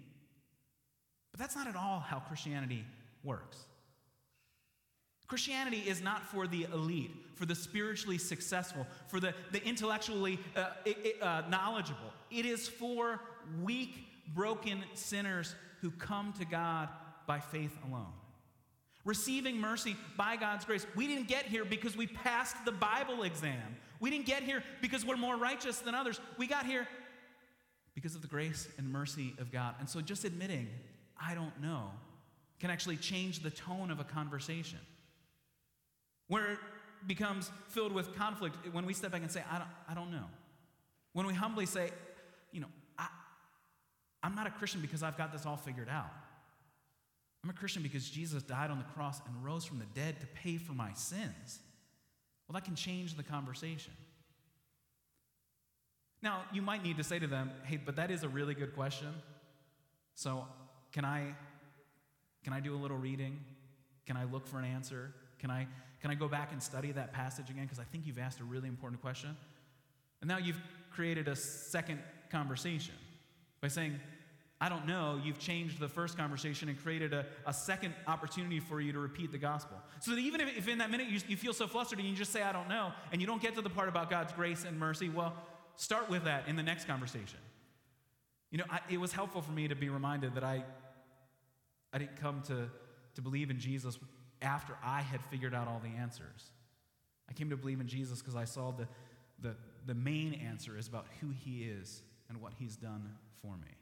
But 1.38 1.44
that's 1.44 1.56
not 1.56 1.68
at 1.68 1.76
all 1.76 2.00
how 2.00 2.20
Christianity 2.20 2.84
works. 3.24 3.58
Christianity 5.28 5.84
is 5.86 6.02
not 6.02 6.24
for 6.24 6.48
the 6.48 6.66
elite, 6.74 7.12
for 7.36 7.46
the 7.46 7.54
spiritually 7.54 8.18
successful, 8.18 8.88
for 9.08 9.20
the, 9.20 9.34
the 9.52 9.64
intellectually 9.64 10.40
uh, 10.56 10.70
uh, 11.22 11.44
knowledgeable. 11.50 12.12
It 12.32 12.46
is 12.46 12.68
for 12.68 13.20
weak, 13.62 14.08
broken 14.34 14.84
sinners 14.94 15.54
who 15.82 15.92
come 15.92 16.34
to 16.40 16.46
God 16.46 16.90
by 17.28 17.40
faith 17.40 17.78
alone. 17.88 18.14
Receiving 19.06 19.60
mercy 19.60 19.96
by 20.18 20.38
God's 20.38 20.66
grace. 20.66 20.88
We 20.96 21.08
didn't 21.08 21.28
get 21.28 21.46
here 21.46 21.66
because 21.66 21.96
we 21.96 22.08
passed 22.08 22.56
the 22.66 22.72
Bible 22.72 23.24
exam. 23.24 23.76
We 24.00 24.10
didn't 24.10 24.26
get 24.26 24.44
here 24.44 24.64
because 24.82 25.06
we're 25.06 25.18
more 25.18 25.38
righteous 25.38 25.80
than 25.80 25.94
others. 25.94 26.20
We 26.38 26.48
got 26.48 26.66
here 26.66 26.88
because 27.96 28.16
of 28.16 28.22
the 28.22 28.28
grace 28.28 28.68
and 28.78 28.90
mercy 28.92 29.34
of 29.40 29.52
God. 29.52 29.76
And 29.80 29.90
so 29.90 30.02
just 30.02 30.24
admitting, 30.24 30.68
I 31.20 31.34
don't 31.34 31.62
know, 31.62 31.92
can 32.60 32.70
actually 32.70 32.98
change 32.98 33.40
the 33.40 33.52
tone 33.52 33.92
of 33.92 34.00
a 34.00 34.04
conversation. 34.04 34.80
Where 36.28 36.54
it 36.54 36.60
becomes 37.06 37.52
filled 37.70 37.94
with 37.94 38.16
conflict 38.16 38.56
when 38.74 38.86
we 38.86 38.94
step 38.94 39.12
back 39.12 39.22
and 39.22 39.32
say, 39.32 39.44
I 39.52 39.60
don't, 39.60 39.70
I 39.90 39.94
don't 39.94 40.12
know. 40.12 40.26
When 41.14 41.26
we 41.26 41.34
humbly 41.34 41.66
say, 41.66 41.92
you 42.52 42.62
know, 42.62 42.68
I'm 44.24 44.36
not 44.36 44.48
a 44.48 44.52
Christian 44.52 44.82
because 44.82 45.04
I've 45.04 45.18
got 45.18 45.32
this 45.32 45.46
all 45.46 45.58
figured 45.58 45.90
out. 45.90 46.12
I'm 47.44 47.50
a 47.50 47.54
Christian 47.54 47.84
because 47.84 48.10
Jesus 48.10 48.44
died 48.44 48.72
on 48.72 48.78
the 48.78 48.84
cross 48.84 49.22
and 49.26 49.46
rose 49.46 49.64
from 49.64 49.80
the 49.80 49.86
dead 49.94 50.20
to 50.20 50.28
pay 50.28 50.58
for 50.58 50.74
my 50.74 50.92
sins. 50.94 51.60
Well, 52.48 52.54
that 52.54 52.66
can 52.66 52.76
change 52.76 53.16
the 53.16 53.24
conversation. 53.24 53.94
Now, 56.22 56.42
you 56.52 56.62
might 56.62 56.84
need 56.84 56.98
to 56.98 57.04
say 57.04 57.20
to 57.20 57.28
them, 57.28 57.52
hey, 57.64 57.78
but 57.78 57.96
that 57.98 58.10
is 58.10 58.24
a 58.24 58.28
really 58.28 58.56
good 58.56 58.74
question. 58.76 59.14
So, 60.16 60.46
can 60.92 61.06
I 61.06 61.36
can 62.44 62.54
I 62.54 62.60
do 62.60 62.76
a 62.76 62.80
little 62.80 62.98
reading? 62.98 63.40
Can 64.06 64.16
I 64.16 64.24
look 64.24 64.48
for 64.48 64.58
an 64.58 64.66
answer? 64.66 65.14
Can 65.40 65.52
I 65.52 65.68
can 66.02 66.12
I 66.12 66.16
go 66.16 66.28
back 66.28 66.52
and 66.52 66.62
study 66.62 66.92
that 66.92 67.14
passage 67.14 67.50
again 67.50 67.64
because 67.64 67.80
I 67.80 67.84
think 67.84 68.06
you've 68.06 68.20
asked 68.20 68.40
a 68.40 68.44
really 68.44 68.68
important 68.68 69.02
question? 69.02 69.36
And 70.22 70.28
now 70.28 70.38
you've 70.38 70.60
created 70.92 71.28
a 71.28 71.36
second 71.36 72.00
conversation 72.32 72.96
by 73.62 73.68
saying, 73.68 74.00
I 74.60 74.70
don't 74.70 74.88
know, 74.88 75.20
you've 75.24 75.38
changed 75.38 75.80
the 75.80 75.88
first 75.88 76.18
conversation 76.18 76.70
and 76.70 76.82
created 76.82 77.14
a, 77.14 77.26
a 77.46 77.54
second 77.54 77.94
opportunity 78.08 78.60
for 78.60 78.82
you 78.82 78.92
to 78.92 79.00
repeat 79.00 79.32
the 79.32 79.38
gospel. 79.38 79.78
So 80.00 80.12
that 80.12 80.20
even 80.20 80.42
if, 80.42 80.58
if 80.58 80.68
in 80.68 80.80
that 80.80 80.90
minute 80.90 81.08
you, 81.08 81.20
you 81.28 81.38
feel 81.38 81.54
so 81.54 81.68
flustered 81.68 82.00
and 82.00 82.08
you 82.08 82.16
just 82.16 82.32
say, 82.32 82.42
I 82.42 82.52
don't 82.52 82.68
know, 82.68 82.92
and 83.12 83.22
you 83.22 83.28
don't 83.28 83.42
get 83.42 83.54
to 83.56 83.62
the 83.62 83.70
part 83.70 83.88
about 83.88 84.10
God's 84.10 84.34
grace 84.34 84.66
and 84.68 84.80
mercy, 84.80 85.10
well, 85.10 85.36
start 85.76 86.10
with 86.10 86.24
that 86.24 86.48
in 86.48 86.56
the 86.56 86.64
next 86.64 86.86
conversation. 86.86 87.40
You 88.52 88.60
know, 88.60 88.66
I, 88.70 88.80
it 88.90 89.00
was 89.00 89.12
helpful 89.12 89.42
for 89.42 89.52
me 89.52 89.68
to 89.68 89.76
be 89.76 89.90
reminded 89.90 90.36
that 90.36 90.44
I, 90.44 90.64
I 91.92 91.98
didn't 91.98 92.18
come 92.18 92.42
to, 92.44 92.70
to 93.16 93.22
believe 93.22 93.50
in 93.50 93.60
Jesus 93.60 93.98
after 94.42 94.74
I 94.84 95.02
had 95.02 95.22
figured 95.26 95.54
out 95.54 95.68
all 95.68 95.82
the 95.84 96.00
answers. 96.00 96.52
I 97.30 97.34
came 97.34 97.50
to 97.50 97.58
believe 97.58 97.82
in 97.82 97.88
Jesus 97.88 98.20
because 98.20 98.36
I 98.36 98.46
saw 98.46 98.72
the, 98.72 98.88
the, 99.42 99.56
the 99.86 99.94
main 99.94 100.34
answer 100.34 100.78
is 100.78 100.88
about 100.88 101.06
who 101.20 101.30
he 101.32 101.64
is 101.64 102.02
and 102.30 102.42
what 102.42 102.54
he's 102.58 102.76
done 102.76 103.16
for 103.42 103.54
me. 103.58 103.76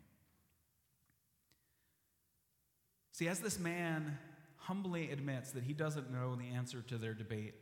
See, 3.11 3.27
as 3.27 3.39
this 3.39 3.59
man 3.59 4.17
humbly 4.57 5.11
admits 5.11 5.51
that 5.51 5.63
he 5.63 5.73
doesn't 5.73 6.11
know 6.11 6.35
the 6.35 6.55
answer 6.55 6.81
to 6.87 6.97
their 6.97 7.13
debate, 7.13 7.53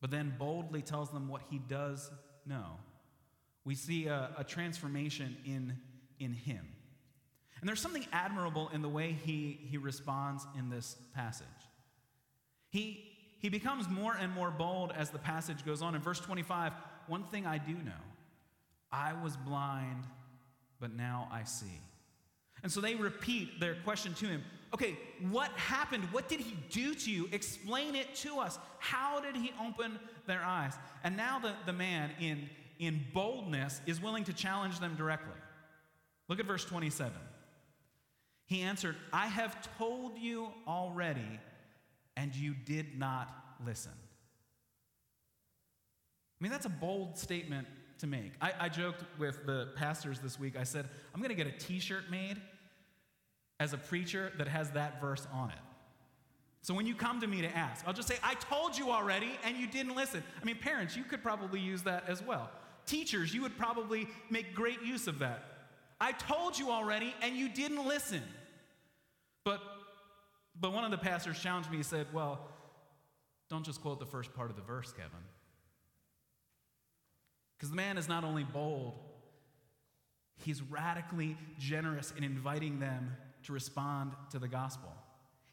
but 0.00 0.10
then 0.10 0.34
boldly 0.38 0.82
tells 0.82 1.10
them 1.10 1.28
what 1.28 1.42
he 1.50 1.58
does 1.58 2.10
know, 2.46 2.78
we 3.64 3.74
see 3.74 4.06
a, 4.06 4.30
a 4.36 4.44
transformation 4.44 5.36
in, 5.44 5.78
in 6.24 6.32
him. 6.32 6.66
And 7.60 7.68
there's 7.68 7.80
something 7.80 8.06
admirable 8.12 8.70
in 8.74 8.82
the 8.82 8.88
way 8.88 9.16
he, 9.24 9.58
he 9.70 9.78
responds 9.78 10.46
in 10.58 10.68
this 10.68 10.96
passage. 11.14 11.46
He, 12.70 13.04
he 13.38 13.48
becomes 13.48 13.88
more 13.88 14.14
and 14.14 14.32
more 14.32 14.50
bold 14.50 14.92
as 14.96 15.10
the 15.10 15.18
passage 15.18 15.64
goes 15.64 15.80
on. 15.80 15.94
In 15.94 16.02
verse 16.02 16.20
25, 16.20 16.72
one 17.06 17.24
thing 17.24 17.46
I 17.46 17.58
do 17.58 17.74
know 17.74 17.92
I 18.90 19.12
was 19.22 19.36
blind, 19.36 20.04
but 20.80 20.94
now 20.94 21.28
I 21.32 21.44
see. 21.44 21.80
And 22.62 22.72
so 22.72 22.80
they 22.80 22.94
repeat 22.94 23.60
their 23.60 23.76
question 23.84 24.14
to 24.14 24.26
him 24.26 24.42
Okay, 24.74 24.98
what 25.30 25.52
happened? 25.52 26.02
What 26.10 26.28
did 26.28 26.40
he 26.40 26.56
do 26.68 26.94
to 26.96 27.10
you? 27.10 27.28
Explain 27.30 27.94
it 27.94 28.12
to 28.16 28.40
us. 28.40 28.58
How 28.80 29.20
did 29.20 29.36
he 29.36 29.52
open 29.64 30.00
their 30.26 30.42
eyes? 30.42 30.72
And 31.04 31.16
now 31.16 31.38
the, 31.38 31.52
the 31.64 31.72
man, 31.72 32.10
in, 32.20 32.50
in 32.80 33.04
boldness, 33.14 33.80
is 33.86 34.02
willing 34.02 34.24
to 34.24 34.32
challenge 34.32 34.80
them 34.80 34.96
directly. 34.96 35.36
Look 36.28 36.40
at 36.40 36.46
verse 36.46 36.64
27. 36.64 37.12
He 38.46 38.62
answered, 38.62 38.96
I 39.12 39.26
have 39.26 39.56
told 39.78 40.18
you 40.18 40.48
already, 40.66 41.40
and 42.16 42.34
you 42.34 42.54
did 42.54 42.98
not 42.98 43.28
listen. 43.64 43.92
I 46.40 46.44
mean, 46.44 46.52
that's 46.52 46.66
a 46.66 46.70
bold 46.70 47.16
statement 47.16 47.66
to 47.98 48.06
make. 48.06 48.32
I, 48.40 48.52
I 48.60 48.68
joked 48.68 49.04
with 49.18 49.46
the 49.46 49.68
pastors 49.76 50.20
this 50.20 50.38
week. 50.38 50.56
I 50.58 50.64
said, 50.64 50.88
I'm 51.14 51.20
going 51.20 51.34
to 51.34 51.36
get 51.36 51.46
a 51.46 51.56
t 51.56 51.78
shirt 51.78 52.10
made 52.10 52.40
as 53.60 53.72
a 53.72 53.78
preacher 53.78 54.32
that 54.36 54.48
has 54.48 54.70
that 54.72 55.00
verse 55.00 55.26
on 55.32 55.50
it. 55.50 55.58
So 56.60 56.74
when 56.74 56.86
you 56.86 56.94
come 56.94 57.20
to 57.20 57.26
me 57.26 57.42
to 57.42 57.56
ask, 57.56 57.86
I'll 57.86 57.92
just 57.92 58.08
say, 58.08 58.16
I 58.22 58.34
told 58.34 58.76
you 58.76 58.90
already 58.90 59.32
and 59.44 59.56
you 59.56 59.66
didn't 59.66 59.94
listen. 59.94 60.22
I 60.40 60.44
mean, 60.44 60.56
parents, 60.56 60.96
you 60.96 61.04
could 61.04 61.22
probably 61.22 61.60
use 61.60 61.82
that 61.82 62.04
as 62.08 62.22
well. 62.22 62.50
Teachers, 62.86 63.34
you 63.34 63.42
would 63.42 63.56
probably 63.56 64.08
make 64.30 64.54
great 64.54 64.82
use 64.82 65.06
of 65.06 65.18
that. 65.20 65.53
I 66.04 66.12
told 66.12 66.58
you 66.58 66.70
already 66.70 67.14
and 67.22 67.34
you 67.34 67.48
didn't 67.48 67.88
listen. 67.88 68.22
But 69.42 69.62
but 70.60 70.72
one 70.74 70.84
of 70.84 70.90
the 70.90 70.98
pastors 70.98 71.40
challenged 71.40 71.70
me, 71.70 71.78
he 71.78 71.82
said, 71.82 72.08
Well, 72.12 72.46
don't 73.48 73.64
just 73.64 73.80
quote 73.80 74.00
the 74.00 74.06
first 74.06 74.34
part 74.34 74.50
of 74.50 74.56
the 74.56 74.62
verse, 74.62 74.92
Kevin. 74.92 75.24
Because 77.56 77.70
the 77.70 77.76
man 77.76 77.96
is 77.96 78.06
not 78.06 78.22
only 78.22 78.44
bold, 78.44 78.98
he's 80.36 80.60
radically 80.60 81.38
generous 81.58 82.12
in 82.18 82.22
inviting 82.22 82.80
them 82.80 83.16
to 83.44 83.54
respond 83.54 84.12
to 84.30 84.38
the 84.38 84.48
gospel. 84.48 84.92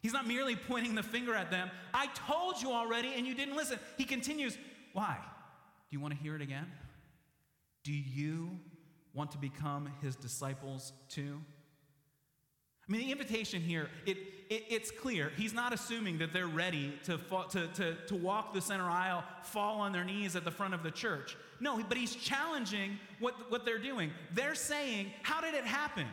He's 0.02 0.12
not 0.12 0.26
merely 0.26 0.54
pointing 0.54 0.94
the 0.94 1.02
finger 1.02 1.34
at 1.34 1.50
them. 1.50 1.70
I 1.94 2.08
told 2.08 2.60
you 2.60 2.72
already 2.72 3.14
and 3.16 3.26
you 3.26 3.34
didn't 3.34 3.56
listen. 3.56 3.78
He 3.96 4.04
continues, 4.04 4.58
Why? 4.92 5.16
Do 5.18 5.96
you 5.96 6.00
want 6.00 6.12
to 6.12 6.20
hear 6.20 6.36
it 6.36 6.42
again? 6.42 6.66
Do 7.84 7.92
you 7.92 8.58
want 9.14 9.30
to 9.32 9.38
become 9.38 9.90
his 10.00 10.16
disciples 10.16 10.92
too? 11.08 11.40
I 12.88 12.92
mean, 12.92 13.06
the 13.06 13.12
invitation 13.12 13.62
here, 13.62 13.88
it, 14.06 14.16
it, 14.50 14.64
it's 14.68 14.90
clear. 14.90 15.30
He's 15.36 15.54
not 15.54 15.72
assuming 15.72 16.18
that 16.18 16.32
they're 16.32 16.48
ready 16.48 16.92
to, 17.04 17.16
fall, 17.16 17.44
to, 17.44 17.68
to, 17.68 17.94
to 18.06 18.14
walk 18.16 18.52
the 18.52 18.60
center 18.60 18.90
aisle, 18.90 19.22
fall 19.44 19.80
on 19.80 19.92
their 19.92 20.04
knees 20.04 20.34
at 20.34 20.44
the 20.44 20.50
front 20.50 20.74
of 20.74 20.82
the 20.82 20.90
church. 20.90 21.36
No, 21.60 21.80
but 21.88 21.96
he's 21.96 22.14
challenging 22.14 22.98
what, 23.20 23.34
what 23.50 23.64
they're 23.64 23.78
doing. 23.78 24.10
They're 24.32 24.56
saying, 24.56 25.12
How 25.22 25.40
did 25.40 25.54
it 25.54 25.64
happen? 25.64 26.06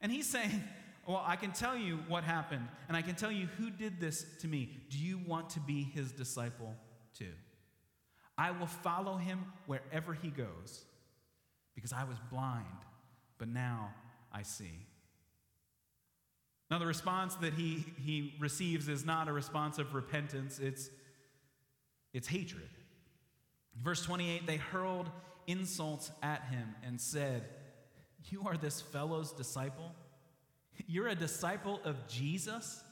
And 0.00 0.12
he's 0.12 0.28
saying, 0.28 0.62
Well, 1.06 1.24
I 1.26 1.36
can 1.36 1.52
tell 1.52 1.76
you 1.76 1.98
what 2.06 2.22
happened, 2.22 2.68
and 2.86 2.96
I 2.96 3.02
can 3.02 3.14
tell 3.14 3.32
you 3.32 3.46
who 3.58 3.70
did 3.70 3.98
this 3.98 4.26
to 4.40 4.46
me. 4.46 4.68
Do 4.90 4.98
you 4.98 5.18
want 5.26 5.50
to 5.50 5.60
be 5.60 5.82
his 5.82 6.12
disciple 6.12 6.74
too? 7.18 7.32
I 8.36 8.50
will 8.50 8.66
follow 8.66 9.16
him 9.16 9.46
wherever 9.66 10.12
he 10.12 10.28
goes 10.28 10.84
because 11.78 11.92
I 11.92 12.02
was 12.02 12.18
blind, 12.28 12.64
but 13.38 13.46
now 13.46 13.94
I 14.32 14.42
see. 14.42 14.84
Now, 16.72 16.80
the 16.80 16.86
response 16.86 17.36
that 17.36 17.54
he, 17.54 17.84
he 18.04 18.34
receives 18.40 18.88
is 18.88 19.06
not 19.06 19.28
a 19.28 19.32
response 19.32 19.78
of 19.78 19.94
repentance, 19.94 20.58
it's, 20.58 20.90
it's 22.12 22.26
hatred. 22.26 22.68
Verse 23.80 24.02
28 24.02 24.44
they 24.44 24.56
hurled 24.56 25.08
insults 25.46 26.10
at 26.20 26.42
him 26.46 26.74
and 26.84 27.00
said, 27.00 27.44
You 28.28 28.42
are 28.46 28.56
this 28.56 28.80
fellow's 28.80 29.30
disciple? 29.30 29.94
You're 30.88 31.06
a 31.06 31.14
disciple 31.14 31.80
of 31.84 32.08
Jesus? 32.08 32.82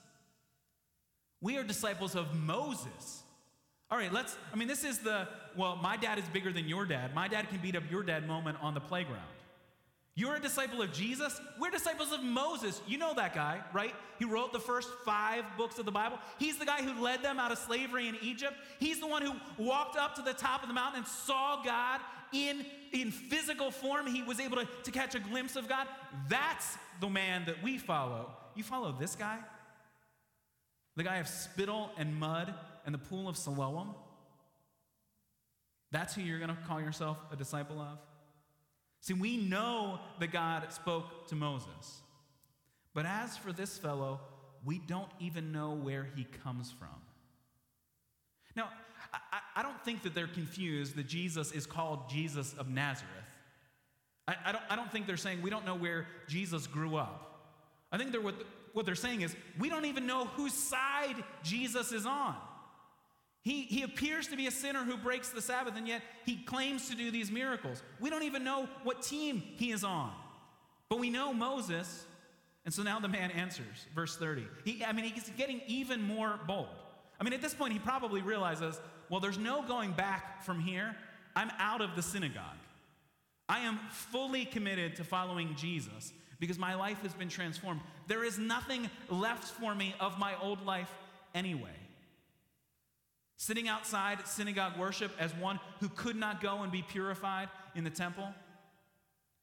We 1.40 1.58
are 1.58 1.64
disciples 1.64 2.14
of 2.14 2.36
Moses. 2.36 3.24
All 3.90 3.96
right, 3.96 4.12
let's, 4.12 4.36
I 4.52 4.56
mean, 4.56 4.66
this 4.66 4.82
is 4.82 4.98
the, 4.98 5.28
well, 5.56 5.76
my 5.76 5.96
dad 5.96 6.18
is 6.18 6.24
bigger 6.32 6.52
than 6.52 6.68
your 6.68 6.86
dad. 6.86 7.14
My 7.14 7.28
dad 7.28 7.48
can 7.48 7.58
beat 7.58 7.76
up 7.76 7.84
your 7.90 8.02
dad 8.02 8.26
moment 8.26 8.58
on 8.60 8.74
the 8.74 8.80
playground. 8.80 9.22
You're 10.16 10.34
a 10.34 10.40
disciple 10.40 10.80
of 10.80 10.92
Jesus. 10.94 11.38
We're 11.60 11.70
disciples 11.70 12.10
of 12.10 12.22
Moses. 12.22 12.80
You 12.88 12.96
know 12.96 13.12
that 13.14 13.34
guy, 13.34 13.60
right? 13.74 13.94
He 14.18 14.24
wrote 14.24 14.52
the 14.52 14.58
first 14.58 14.88
five 15.04 15.44
books 15.58 15.78
of 15.78 15.84
the 15.84 15.92
Bible. 15.92 16.18
He's 16.38 16.56
the 16.56 16.64
guy 16.64 16.82
who 16.82 17.02
led 17.02 17.22
them 17.22 17.38
out 17.38 17.52
of 17.52 17.58
slavery 17.58 18.08
in 18.08 18.16
Egypt. 18.22 18.54
He's 18.80 18.98
the 18.98 19.06
one 19.06 19.20
who 19.20 19.34
walked 19.58 19.96
up 19.96 20.14
to 20.14 20.22
the 20.22 20.32
top 20.32 20.62
of 20.62 20.68
the 20.68 20.74
mountain 20.74 21.00
and 21.00 21.06
saw 21.06 21.62
God 21.62 22.00
in, 22.32 22.64
in 22.92 23.10
physical 23.10 23.70
form. 23.70 24.06
He 24.06 24.22
was 24.22 24.40
able 24.40 24.56
to, 24.56 24.66
to 24.84 24.90
catch 24.90 25.14
a 25.14 25.20
glimpse 25.20 25.54
of 25.54 25.68
God. 25.68 25.86
That's 26.28 26.78
the 27.00 27.10
man 27.10 27.44
that 27.44 27.62
we 27.62 27.76
follow. 27.76 28.30
You 28.54 28.64
follow 28.64 28.96
this 28.98 29.14
guy? 29.14 29.38
The 30.96 31.04
guy 31.04 31.18
of 31.18 31.28
spittle 31.28 31.90
and 31.98 32.18
mud 32.18 32.54
and 32.86 32.94
the 32.94 32.98
pool 32.98 33.28
of 33.28 33.36
Siloam? 33.36 33.94
That's 35.92 36.14
who 36.14 36.22
you're 36.22 36.38
going 36.38 36.50
to 36.50 36.62
call 36.66 36.80
yourself 36.80 37.18
a 37.30 37.36
disciple 37.36 37.80
of? 37.80 37.98
See, 39.00 39.14
we 39.14 39.36
know 39.36 40.00
that 40.20 40.32
God 40.32 40.72
spoke 40.72 41.28
to 41.28 41.34
Moses. 41.34 42.02
But 42.94 43.06
as 43.06 43.36
for 43.36 43.52
this 43.52 43.76
fellow, 43.76 44.20
we 44.64 44.78
don't 44.78 45.10
even 45.20 45.52
know 45.52 45.72
where 45.72 46.08
he 46.16 46.24
comes 46.42 46.72
from. 46.72 46.88
Now, 48.56 48.70
I, 49.12 49.38
I 49.56 49.62
don't 49.62 49.80
think 49.84 50.02
that 50.02 50.14
they're 50.14 50.26
confused 50.26 50.96
that 50.96 51.06
Jesus 51.06 51.52
is 51.52 51.66
called 51.66 52.08
Jesus 52.08 52.54
of 52.54 52.68
Nazareth. 52.68 53.12
I, 54.26 54.34
I, 54.46 54.52
don't, 54.52 54.64
I 54.70 54.76
don't 54.76 54.90
think 54.90 55.06
they're 55.06 55.16
saying 55.16 55.42
we 55.42 55.50
don't 55.50 55.66
know 55.66 55.76
where 55.76 56.06
Jesus 56.26 56.66
grew 56.66 56.96
up. 56.96 57.22
I 57.92 57.98
think 57.98 58.12
they're, 58.12 58.20
what, 58.20 58.34
what 58.72 58.86
they're 58.86 58.94
saying 58.94 59.20
is 59.22 59.36
we 59.58 59.68
don't 59.68 59.84
even 59.84 60.06
know 60.06 60.24
whose 60.24 60.54
side 60.54 61.22
Jesus 61.42 61.92
is 61.92 62.06
on. 62.06 62.34
He, 63.46 63.62
he 63.62 63.84
appears 63.84 64.26
to 64.26 64.36
be 64.36 64.48
a 64.48 64.50
sinner 64.50 64.82
who 64.82 64.96
breaks 64.96 65.28
the 65.28 65.40
Sabbath, 65.40 65.76
and 65.76 65.86
yet 65.86 66.02
he 66.24 66.34
claims 66.34 66.88
to 66.88 66.96
do 66.96 67.12
these 67.12 67.30
miracles. 67.30 67.80
We 68.00 68.10
don't 68.10 68.24
even 68.24 68.42
know 68.42 68.68
what 68.82 69.02
team 69.02 69.40
he 69.54 69.70
is 69.70 69.84
on. 69.84 70.10
But 70.88 70.98
we 70.98 71.10
know 71.10 71.32
Moses, 71.32 72.06
and 72.64 72.74
so 72.74 72.82
now 72.82 72.98
the 72.98 73.06
man 73.06 73.30
answers, 73.30 73.86
verse 73.94 74.16
30. 74.16 74.48
He, 74.64 74.84
I 74.84 74.90
mean, 74.90 75.04
he's 75.04 75.30
getting 75.36 75.60
even 75.68 76.02
more 76.02 76.40
bold. 76.48 76.66
I 77.20 77.22
mean, 77.22 77.34
at 77.34 77.40
this 77.40 77.54
point, 77.54 77.72
he 77.72 77.78
probably 77.78 78.20
realizes, 78.20 78.80
well, 79.10 79.20
there's 79.20 79.38
no 79.38 79.62
going 79.62 79.92
back 79.92 80.42
from 80.42 80.58
here. 80.58 80.96
I'm 81.36 81.52
out 81.60 81.82
of 81.82 81.94
the 81.94 82.02
synagogue. 82.02 82.42
I 83.48 83.60
am 83.60 83.78
fully 83.92 84.44
committed 84.44 84.96
to 84.96 85.04
following 85.04 85.54
Jesus 85.54 86.12
because 86.40 86.58
my 86.58 86.74
life 86.74 87.00
has 87.02 87.14
been 87.14 87.28
transformed. 87.28 87.80
There 88.08 88.24
is 88.24 88.40
nothing 88.40 88.90
left 89.08 89.44
for 89.44 89.72
me 89.72 89.94
of 90.00 90.18
my 90.18 90.34
old 90.42 90.66
life 90.66 90.92
anyway. 91.32 91.85
Sitting 93.36 93.68
outside 93.68 94.26
synagogue 94.26 94.78
worship 94.78 95.12
as 95.18 95.34
one 95.34 95.60
who 95.80 95.88
could 95.90 96.16
not 96.16 96.40
go 96.40 96.62
and 96.62 96.72
be 96.72 96.82
purified 96.82 97.48
in 97.74 97.84
the 97.84 97.90
temple. 97.90 98.32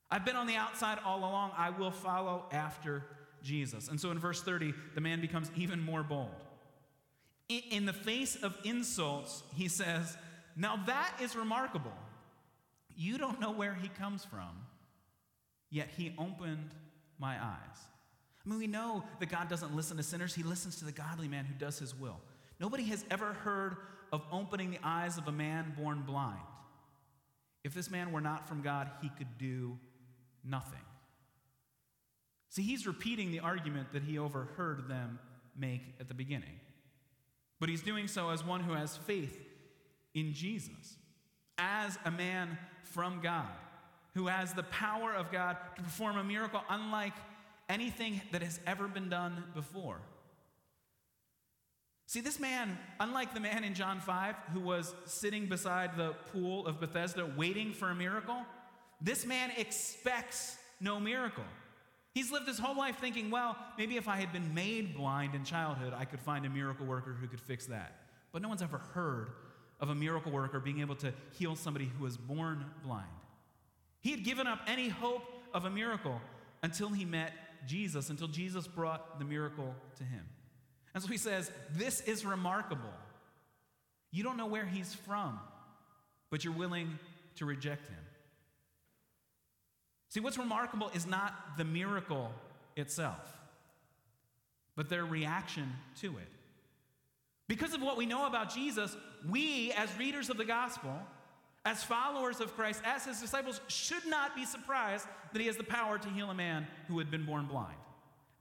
I've 0.09 0.25
been 0.25 0.35
on 0.35 0.47
the 0.47 0.55
outside 0.55 0.97
all 1.05 1.19
along. 1.19 1.51
I 1.57 1.69
will 1.69 1.91
follow 1.91 2.45
after 2.51 3.03
Jesus. 3.43 3.87
And 3.89 3.99
so 3.99 4.11
in 4.11 4.19
verse 4.19 4.41
30, 4.41 4.73
the 4.95 5.01
man 5.01 5.21
becomes 5.21 5.51
even 5.55 5.79
more 5.79 6.01
bold. 6.03 6.29
In 7.49 7.85
the 7.85 7.93
face 7.93 8.35
of 8.35 8.57
insults, 8.63 9.43
he 9.53 9.67
says, 9.67 10.17
Now 10.55 10.79
that 10.87 11.13
is 11.21 11.35
remarkable. 11.35 11.93
You 12.95 13.17
don't 13.17 13.39
know 13.39 13.51
where 13.51 13.73
he 13.73 13.89
comes 13.89 14.23
from, 14.23 14.49
yet 15.69 15.89
he 15.97 16.13
opened 16.17 16.69
my 17.19 17.33
eyes. 17.33 17.77
I 18.45 18.49
mean, 18.49 18.59
we 18.59 18.67
know 18.67 19.03
that 19.19 19.29
God 19.29 19.49
doesn't 19.49 19.75
listen 19.75 19.97
to 19.97 20.03
sinners, 20.03 20.33
he 20.33 20.43
listens 20.43 20.77
to 20.77 20.85
the 20.85 20.91
godly 20.91 21.27
man 21.27 21.45
who 21.45 21.53
does 21.53 21.79
his 21.79 21.95
will. 21.95 22.19
Nobody 22.59 22.83
has 22.85 23.05
ever 23.11 23.33
heard 23.33 23.77
of 24.11 24.21
opening 24.31 24.71
the 24.71 24.79
eyes 24.83 25.17
of 25.17 25.27
a 25.27 25.31
man 25.31 25.73
born 25.77 26.03
blind. 26.05 26.39
If 27.63 27.73
this 27.73 27.89
man 27.89 28.11
were 28.11 28.21
not 28.21 28.47
from 28.47 28.61
God, 28.61 28.89
he 29.01 29.09
could 29.09 29.37
do 29.37 29.77
nothing. 30.43 30.79
See, 32.49 32.61
he's 32.61 32.85
repeating 32.85 33.31
the 33.31 33.39
argument 33.39 33.93
that 33.93 34.03
he 34.03 34.19
overheard 34.19 34.87
them 34.87 35.19
make 35.57 35.81
at 35.99 36.07
the 36.07 36.13
beginning. 36.13 36.59
But 37.59 37.69
he's 37.69 37.81
doing 37.81 38.07
so 38.07 38.29
as 38.29 38.45
one 38.45 38.61
who 38.61 38.73
has 38.73 38.97
faith 38.97 39.39
in 40.13 40.33
Jesus, 40.33 40.97
as 41.57 41.97
a 42.05 42.11
man 42.11 42.57
from 42.83 43.21
God, 43.21 43.47
who 44.13 44.27
has 44.27 44.53
the 44.53 44.63
power 44.63 45.13
of 45.13 45.31
God 45.31 45.57
to 45.77 45.81
perform 45.81 46.17
a 46.17 46.23
miracle 46.23 46.61
unlike 46.69 47.13
anything 47.69 48.21
that 48.31 48.43
has 48.43 48.59
ever 48.67 48.87
been 48.87 49.09
done 49.09 49.45
before. 49.55 50.01
See, 52.13 52.21
this 52.21 52.39
man, 52.39 52.77
unlike 52.99 53.33
the 53.33 53.39
man 53.39 53.63
in 53.63 53.73
John 53.73 53.99
5 53.99 54.35
who 54.53 54.59
was 54.59 54.93
sitting 55.05 55.47
beside 55.47 55.97
the 55.97 56.13
pool 56.31 56.67
of 56.67 56.79
Bethesda 56.79 57.27
waiting 57.35 57.73
for 57.73 57.89
a 57.89 57.95
miracle, 57.95 58.45
this 59.01 59.25
man 59.25 59.49
expects 59.57 60.55
no 60.79 60.99
miracle. 60.99 61.43
He's 62.13 62.31
lived 62.31 62.47
his 62.47 62.59
whole 62.59 62.77
life 62.77 62.99
thinking, 62.99 63.31
well, 63.31 63.57
maybe 63.79 63.97
if 63.97 64.07
I 64.07 64.17
had 64.17 64.31
been 64.31 64.53
made 64.53 64.95
blind 64.95 65.33
in 65.33 65.43
childhood, 65.43 65.91
I 65.97 66.05
could 66.05 66.19
find 66.19 66.45
a 66.45 66.51
miracle 66.51 66.85
worker 66.85 67.17
who 67.19 67.27
could 67.27 67.41
fix 67.41 67.65
that. 67.65 67.95
But 68.31 68.43
no 68.43 68.47
one's 68.47 68.61
ever 68.61 68.77
heard 68.77 69.31
of 69.79 69.89
a 69.89 69.95
miracle 69.95 70.31
worker 70.31 70.59
being 70.59 70.81
able 70.81 70.97
to 70.97 71.11
heal 71.31 71.55
somebody 71.55 71.89
who 71.97 72.03
was 72.03 72.15
born 72.15 72.63
blind. 72.83 73.07
He 74.01 74.11
had 74.11 74.23
given 74.23 74.45
up 74.45 74.59
any 74.67 74.89
hope 74.89 75.23
of 75.51 75.65
a 75.65 75.71
miracle 75.71 76.21
until 76.61 76.89
he 76.89 77.05
met 77.05 77.33
Jesus, 77.65 78.11
until 78.11 78.27
Jesus 78.27 78.67
brought 78.67 79.17
the 79.17 79.25
miracle 79.25 79.73
to 79.97 80.03
him. 80.03 80.27
And 80.93 81.03
so 81.03 81.09
he 81.09 81.17
says, 81.17 81.51
This 81.71 82.01
is 82.01 82.25
remarkable. 82.25 82.93
You 84.11 84.23
don't 84.23 84.37
know 84.37 84.45
where 84.45 84.65
he's 84.65 84.93
from, 84.93 85.39
but 86.29 86.43
you're 86.43 86.53
willing 86.53 86.99
to 87.35 87.45
reject 87.45 87.87
him. 87.87 87.97
See, 90.09 90.19
what's 90.19 90.37
remarkable 90.37 90.91
is 90.93 91.07
not 91.07 91.33
the 91.57 91.65
miracle 91.65 92.31
itself, 92.75 93.35
but 94.75 94.87
their 94.87 95.05
reaction 95.05 95.71
to 96.01 96.17
it. 96.17 96.29
Because 97.47 97.73
of 97.73 97.81
what 97.81 97.97
we 97.97 98.05
know 98.05 98.27
about 98.27 98.53
Jesus, 98.53 98.95
we, 99.27 99.71
as 99.73 99.89
readers 99.97 100.29
of 100.29 100.37
the 100.37 100.45
gospel, 100.45 100.95
as 101.65 101.83
followers 101.83 102.39
of 102.39 102.55
Christ, 102.55 102.81
as 102.85 103.05
his 103.05 103.19
disciples, 103.19 103.59
should 103.67 104.05
not 104.05 104.35
be 104.35 104.45
surprised 104.45 105.07
that 105.31 105.39
he 105.39 105.47
has 105.47 105.57
the 105.57 105.63
power 105.63 105.97
to 105.97 106.09
heal 106.09 106.29
a 106.29 106.35
man 106.35 106.67
who 106.87 106.99
had 106.99 107.09
been 107.09 107.25
born 107.25 107.45
blind. 107.45 107.77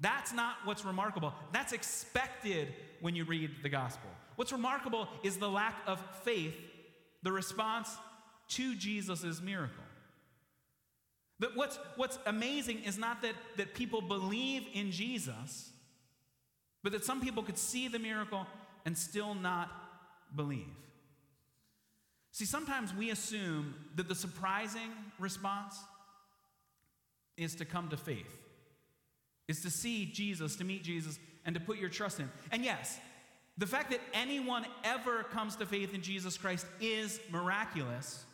That's 0.03 0.33
not 0.33 0.57
what's 0.65 0.85
remarkable. 0.85 1.33
That's 1.53 1.73
expected 1.73 2.75
when 3.01 3.15
you 3.15 3.25
read 3.25 3.51
the 3.63 3.69
gospel. 3.69 4.11
What's 4.35 4.51
remarkable 4.51 5.07
is 5.23 5.37
the 5.37 5.49
lack 5.49 5.77
of 5.87 6.01
faith, 6.25 6.57
the 7.23 7.31
response 7.31 7.89
to 8.49 8.75
Jesus' 8.75 9.41
miracle. 9.41 9.85
But 11.39 11.57
what's, 11.57 11.79
what's 11.95 12.19
amazing 12.27 12.83
is 12.83 12.99
not 12.99 13.23
that, 13.23 13.35
that 13.57 13.75
people 13.75 14.01
believe 14.03 14.65
in 14.75 14.91
Jesus, 14.91 15.71
but 16.83 16.91
that 16.93 17.05
some 17.05 17.21
people 17.21 17.45
could 17.45 17.59
see 17.59 17.87
the 17.87 18.01
miracle 18.01 18.45
and 18.85 18.99
still 18.99 19.37
not 19.37 19.71
believe. 20.35 20.67
See, 22.33 22.45
sometimes 22.45 22.93
we 22.93 23.11
assume 23.11 23.75
that 23.95 24.09
the 24.09 24.15
surprising 24.17 24.91
response 25.21 25.79
is 27.37 27.55
to 27.57 27.65
come 27.65 27.89
to 27.91 27.97
faith 27.97 28.42
is 29.49 29.61
to 29.63 29.71
see 29.71 30.07
Jesus, 30.07 30.57
to 30.57 30.65
meet 30.65 30.83
Jesus, 30.83 31.19
and 31.45 31.55
to 31.55 31.61
put 31.61 31.79
your 31.79 31.89
trust 31.89 32.21
in. 32.21 32.31
And 32.51 32.65
yes, 32.65 32.99
The 33.59 33.67
fact 33.67 33.91
that 33.91 34.01
anyone 34.15 34.65
ever 34.83 35.25
comes 35.25 35.57
to 35.57 35.67
faith 35.67 35.95
in 35.95 36.03
Jesus 36.03 36.39
Christ 36.39 36.67
is 36.81 37.21
miraculous 37.31 38.25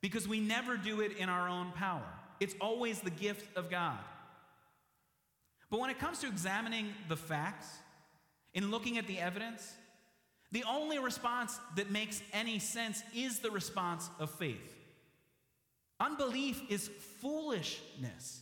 because 0.00 0.26
we 0.26 0.40
never 0.40 0.76
do 0.76 1.00
it 1.00 1.16
in 1.18 1.28
our 1.28 1.48
own 1.48 1.72
power. 1.72 2.06
It's 2.40 2.54
always 2.60 3.00
the 3.00 3.10
gift 3.10 3.54
of 3.56 3.70
God. 3.70 3.98
But 5.70 5.80
when 5.80 5.90
it 5.90 5.98
comes 5.98 6.20
to 6.20 6.28
examining 6.28 6.94
the 7.08 7.16
facts, 7.16 7.66
in 8.54 8.70
looking 8.70 8.96
at 8.96 9.06
the 9.06 9.18
evidence, 9.18 9.74
the 10.52 10.64
only 10.64 10.98
response 10.98 11.58
that 11.74 11.90
makes 11.90 12.22
any 12.32 12.58
sense 12.58 13.02
is 13.14 13.40
the 13.40 13.50
response 13.50 14.08
of 14.18 14.30
faith. 14.30 14.74
Unbelief 16.00 16.62
is 16.70 16.88
foolishness. 17.20 18.40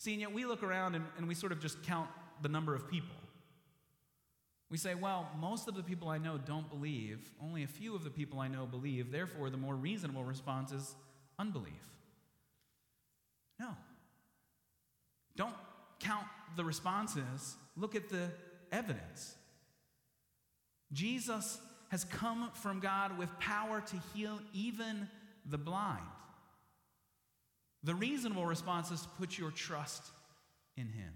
See, 0.00 0.12
and 0.12 0.20
yet 0.22 0.32
we 0.32 0.46
look 0.46 0.62
around 0.62 0.94
and, 0.94 1.04
and 1.18 1.28
we 1.28 1.34
sort 1.34 1.52
of 1.52 1.60
just 1.60 1.82
count 1.82 2.08
the 2.40 2.48
number 2.48 2.74
of 2.74 2.88
people. 2.90 3.14
We 4.70 4.78
say, 4.78 4.94
well, 4.94 5.28
most 5.38 5.68
of 5.68 5.74
the 5.74 5.82
people 5.82 6.08
I 6.08 6.16
know 6.16 6.38
don't 6.38 6.70
believe. 6.70 7.18
Only 7.42 7.64
a 7.64 7.66
few 7.66 7.94
of 7.94 8.02
the 8.02 8.08
people 8.08 8.40
I 8.40 8.48
know 8.48 8.64
believe. 8.64 9.12
Therefore, 9.12 9.50
the 9.50 9.58
more 9.58 9.76
reasonable 9.76 10.24
response 10.24 10.72
is 10.72 10.94
unbelief. 11.38 11.86
No. 13.58 13.76
Don't 15.36 15.54
count 15.98 16.24
the 16.56 16.64
responses, 16.64 17.56
look 17.76 17.94
at 17.94 18.08
the 18.08 18.30
evidence. 18.72 19.34
Jesus 20.94 21.58
has 21.90 22.04
come 22.04 22.50
from 22.54 22.80
God 22.80 23.18
with 23.18 23.38
power 23.38 23.82
to 23.82 23.96
heal 24.14 24.40
even 24.54 25.08
the 25.44 25.58
blind. 25.58 26.00
The 27.82 27.94
reasonable 27.94 28.44
response 28.44 28.90
is 28.90 29.02
to 29.02 29.08
put 29.08 29.38
your 29.38 29.50
trust 29.50 30.02
in 30.76 30.88
Him. 30.88 31.12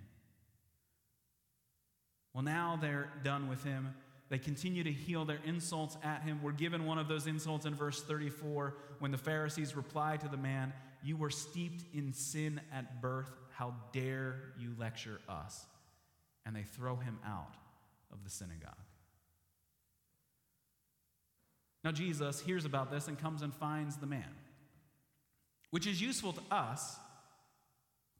Well, 2.32 2.42
now 2.42 2.78
they're 2.80 3.10
done 3.22 3.48
with 3.48 3.62
Him. 3.64 3.94
They 4.30 4.38
continue 4.38 4.82
to 4.82 4.92
heal 4.92 5.24
their 5.24 5.40
insults 5.44 5.96
at 6.02 6.22
Him. 6.22 6.40
We're 6.42 6.52
given 6.52 6.86
one 6.86 6.98
of 6.98 7.08
those 7.08 7.26
insults 7.26 7.66
in 7.66 7.74
verse 7.74 8.02
34 8.02 8.76
when 8.98 9.10
the 9.10 9.18
Pharisees 9.18 9.76
reply 9.76 10.16
to 10.16 10.28
the 10.28 10.36
man, 10.36 10.72
You 11.02 11.16
were 11.16 11.30
steeped 11.30 11.84
in 11.94 12.12
sin 12.12 12.60
at 12.72 13.02
birth. 13.02 13.30
How 13.50 13.74
dare 13.92 14.36
you 14.58 14.72
lecture 14.78 15.20
us? 15.28 15.66
And 16.46 16.56
they 16.56 16.62
throw 16.62 16.96
him 16.96 17.18
out 17.24 17.54
of 18.12 18.24
the 18.24 18.30
synagogue. 18.30 18.74
Now, 21.84 21.92
Jesus 21.92 22.40
hears 22.40 22.64
about 22.64 22.90
this 22.90 23.08
and 23.08 23.18
comes 23.18 23.42
and 23.42 23.54
finds 23.54 23.96
the 23.96 24.06
man, 24.06 24.24
which 25.74 25.88
is 25.88 26.00
useful 26.00 26.32
to 26.32 26.40
us 26.52 27.00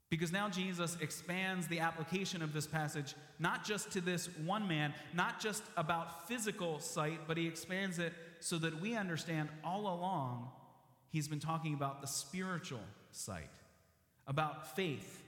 because 0.09 0.29
now 0.29 0.49
Jesus 0.49 0.97
expands 0.99 1.67
the 1.67 1.79
application 1.79 2.41
of 2.41 2.51
this 2.51 2.67
passage 2.67 3.15
not 3.39 3.63
just 3.63 3.91
to 3.91 4.01
this 4.01 4.27
one 4.43 4.67
man, 4.67 4.93
not 5.13 5.39
just 5.39 5.63
about 5.77 6.27
physical 6.27 6.81
sight, 6.81 7.21
but 7.29 7.37
he 7.37 7.47
expands 7.47 7.97
it 7.97 8.11
so 8.41 8.57
that 8.57 8.81
we 8.81 8.93
understand 8.97 9.47
all 9.63 9.87
along 9.87 10.49
he's 11.11 11.29
been 11.29 11.39
talking 11.39 11.73
about 11.73 12.01
the 12.01 12.07
spiritual 12.07 12.83
sight, 13.13 13.49
about 14.27 14.75
faith 14.75 15.23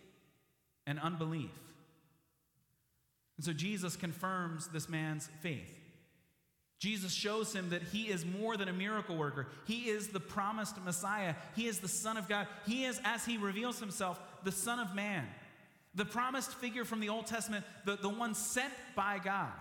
and 0.86 1.00
unbelief. 1.00 1.56
And 3.38 3.46
so 3.46 3.54
Jesus 3.54 3.96
confirms 3.96 4.68
this 4.68 4.90
man's 4.90 5.30
faith. 5.40 5.77
Jesus 6.80 7.12
shows 7.12 7.54
him 7.54 7.70
that 7.70 7.82
he 7.82 8.04
is 8.04 8.24
more 8.24 8.56
than 8.56 8.68
a 8.68 8.74
miracle 8.74 9.18
worker. 9.18 9.48
He 9.66 9.90
is 9.90 10.10
the 10.10 10.20
promised 10.20 10.84
Messiah. 10.84 11.34
He 11.56 11.66
is 11.68 11.80
the 11.80 11.88
Son 11.88 12.18
of 12.18 12.30
God. 12.30 12.48
He 12.68 12.86
is, 12.86 13.02
as 13.04 13.26
he 13.26 13.38
reveals 13.38 13.80
himself, 13.80 14.20
the 14.44 14.52
Son 14.52 14.80
of 14.80 14.94
Man, 14.94 15.26
the 15.96 16.06
promised 16.06 16.54
figure 16.56 16.86
from 16.86 17.00
the 17.00 17.10
Old 17.10 17.26
Testament, 17.26 17.66
the, 17.86 17.96
the 17.96 18.10
one 18.10 18.36
sent 18.36 18.74
by 18.96 19.20
God. 19.24 19.52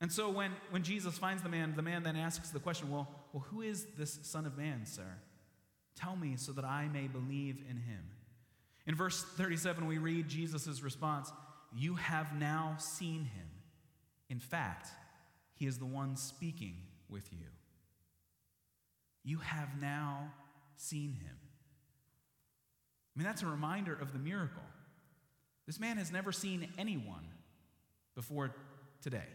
And 0.00 0.12
so 0.12 0.28
when, 0.28 0.52
when 0.68 0.82
Jesus 0.82 1.16
finds 1.16 1.42
the 1.42 1.48
man, 1.48 1.72
the 1.74 1.82
man 1.82 2.02
then 2.02 2.16
asks 2.16 2.50
the 2.50 2.60
question 2.60 2.90
well, 2.90 3.08
well, 3.32 3.46
who 3.48 3.62
is 3.62 3.86
this 3.96 4.18
Son 4.22 4.44
of 4.44 4.58
Man, 4.58 4.84
sir? 4.84 5.16
Tell 5.96 6.16
me 6.16 6.34
so 6.36 6.52
that 6.52 6.64
I 6.64 6.88
may 6.88 7.06
believe 7.06 7.62
in 7.70 7.76
him. 7.78 8.10
In 8.86 8.94
verse 8.94 9.22
37, 9.22 9.86
we 9.86 9.96
read 9.96 10.28
Jesus' 10.28 10.82
response 10.82 11.32
You 11.74 11.94
have 11.94 12.38
now 12.38 12.76
seen 12.78 13.24
him. 13.24 13.46
In 14.28 14.40
fact, 14.40 14.88
he 15.54 15.66
is 15.66 15.78
the 15.78 15.86
one 15.86 16.16
speaking 16.16 16.76
with 17.08 17.32
you. 17.32 17.46
You 19.22 19.38
have 19.38 19.80
now 19.80 20.32
seen 20.76 21.12
him. 21.12 21.36
I 23.14 23.18
mean, 23.18 23.26
that's 23.26 23.42
a 23.42 23.46
reminder 23.46 23.94
of 23.94 24.12
the 24.12 24.18
miracle. 24.18 24.62
This 25.66 25.80
man 25.80 25.96
has 25.96 26.12
never 26.12 26.32
seen 26.32 26.68
anyone 26.76 27.26
before 28.14 28.54
today. 29.00 29.28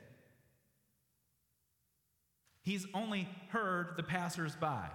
He's 2.62 2.86
only 2.94 3.28
heard 3.50 3.94
the 3.98 4.04
passersby. 4.04 4.92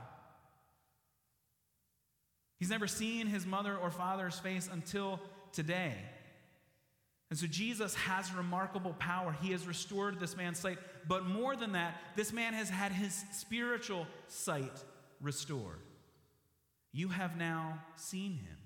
He's 2.58 2.70
never 2.70 2.86
seen 2.86 3.26
his 3.26 3.46
mother 3.46 3.76
or 3.76 3.90
father's 3.90 4.38
face 4.38 4.68
until 4.70 5.20
today. 5.52 5.94
And 7.34 7.38
so 7.40 7.48
Jesus 7.48 7.96
has 7.96 8.32
remarkable 8.32 8.92
power. 8.92 9.36
He 9.42 9.50
has 9.50 9.66
restored 9.66 10.20
this 10.20 10.36
man's 10.36 10.60
sight. 10.60 10.78
But 11.08 11.26
more 11.26 11.56
than 11.56 11.72
that, 11.72 12.00
this 12.14 12.32
man 12.32 12.54
has 12.54 12.70
had 12.70 12.92
his 12.92 13.24
spiritual 13.32 14.06
sight 14.28 14.84
restored. 15.20 15.80
You 16.92 17.08
have 17.08 17.36
now 17.36 17.80
seen 17.96 18.34
him. 18.34 18.56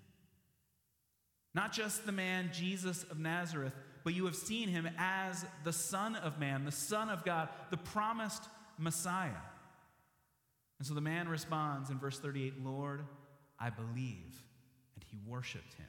Not 1.54 1.72
just 1.72 2.04
the 2.04 2.12
man, 2.12 2.50
Jesus 2.52 3.04
of 3.04 3.18
Nazareth, 3.18 3.72
but 4.04 4.12
you 4.12 4.26
have 4.26 4.36
seen 4.36 4.68
him 4.68 4.86
as 4.98 5.46
the 5.64 5.72
Son 5.72 6.14
of 6.16 6.38
Man, 6.38 6.66
the 6.66 6.70
Son 6.70 7.08
of 7.08 7.24
God, 7.24 7.48
the 7.70 7.78
promised 7.78 8.42
Messiah. 8.76 9.30
And 10.78 10.86
so 10.86 10.92
the 10.92 11.00
man 11.00 11.26
responds 11.26 11.88
in 11.88 11.98
verse 11.98 12.18
38 12.18 12.62
Lord, 12.62 13.00
I 13.58 13.70
believe. 13.70 14.42
And 14.94 15.04
he 15.10 15.16
worshiped 15.26 15.72
him. 15.72 15.86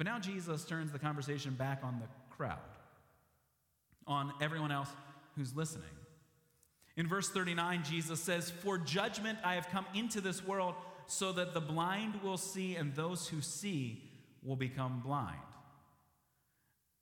But 0.00 0.06
now 0.06 0.18
Jesus 0.18 0.64
turns 0.64 0.92
the 0.92 0.98
conversation 0.98 1.52
back 1.52 1.80
on 1.84 2.00
the 2.00 2.06
crowd, 2.34 2.56
on 4.06 4.32
everyone 4.40 4.72
else 4.72 4.88
who's 5.36 5.54
listening. 5.54 5.84
In 6.96 7.06
verse 7.06 7.28
39, 7.28 7.82
Jesus 7.84 8.18
says, 8.18 8.48
For 8.48 8.78
judgment 8.78 9.38
I 9.44 9.56
have 9.56 9.68
come 9.68 9.84
into 9.94 10.22
this 10.22 10.42
world 10.42 10.74
so 11.06 11.32
that 11.32 11.52
the 11.52 11.60
blind 11.60 12.22
will 12.22 12.38
see 12.38 12.76
and 12.76 12.94
those 12.94 13.28
who 13.28 13.42
see 13.42 14.02
will 14.42 14.56
become 14.56 15.02
blind. 15.04 15.36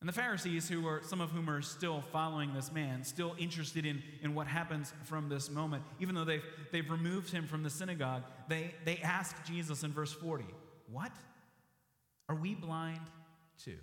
And 0.00 0.08
the 0.08 0.12
Pharisees, 0.12 0.68
who 0.68 0.84
are 0.88 1.00
some 1.04 1.20
of 1.20 1.30
whom 1.30 1.48
are 1.48 1.62
still 1.62 2.00
following 2.10 2.52
this 2.52 2.72
man, 2.72 3.04
still 3.04 3.36
interested 3.38 3.86
in, 3.86 4.02
in 4.22 4.34
what 4.34 4.48
happens 4.48 4.92
from 5.04 5.28
this 5.28 5.48
moment, 5.48 5.84
even 6.00 6.16
though 6.16 6.24
they've, 6.24 6.42
they've 6.72 6.90
removed 6.90 7.30
him 7.30 7.46
from 7.46 7.62
the 7.62 7.70
synagogue, 7.70 8.24
they, 8.48 8.74
they 8.84 8.96
ask 9.04 9.36
Jesus 9.46 9.84
in 9.84 9.92
verse 9.92 10.12
40, 10.12 10.46
What? 10.90 11.12
Are 12.28 12.34
we 12.34 12.54
blind 12.54 13.00
too? 13.62 13.78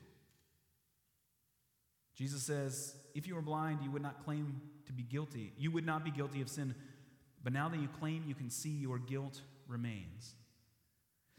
Jesus 2.15 2.43
says, 2.43 2.95
If 3.13 3.27
you 3.27 3.35
were 3.35 3.41
blind, 3.41 3.79
you 3.83 3.91
would 3.91 4.01
not 4.01 4.23
claim 4.23 4.61
to 4.87 4.93
be 4.93 5.03
guilty. 5.03 5.53
You 5.57 5.71
would 5.71 5.85
not 5.85 6.03
be 6.03 6.11
guilty 6.11 6.41
of 6.41 6.49
sin. 6.49 6.75
But 7.43 7.53
now 7.53 7.69
that 7.69 7.79
you 7.79 7.87
claim 7.99 8.23
you 8.27 8.35
can 8.35 8.49
see, 8.49 8.69
your 8.69 8.97
guilt 8.97 9.41
remains. 9.67 10.33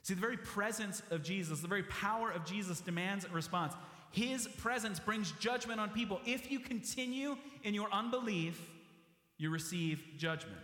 See, 0.02 0.14
the 0.14 0.20
very 0.20 0.36
presence 0.36 1.02
of 1.10 1.24
Jesus, 1.24 1.60
the 1.60 1.68
very 1.68 1.82
power 1.82 2.30
of 2.30 2.44
Jesus 2.44 2.80
demands 2.80 3.24
a 3.24 3.28
response. 3.30 3.74
His 4.12 4.46
presence 4.46 5.00
brings 5.00 5.32
judgment 5.32 5.80
on 5.80 5.90
people. 5.90 6.20
If 6.24 6.50
you 6.50 6.60
continue 6.60 7.36
in 7.64 7.74
your 7.74 7.90
unbelief, 7.92 8.60
you 9.36 9.50
receive 9.50 10.02
judgment. 10.16 10.60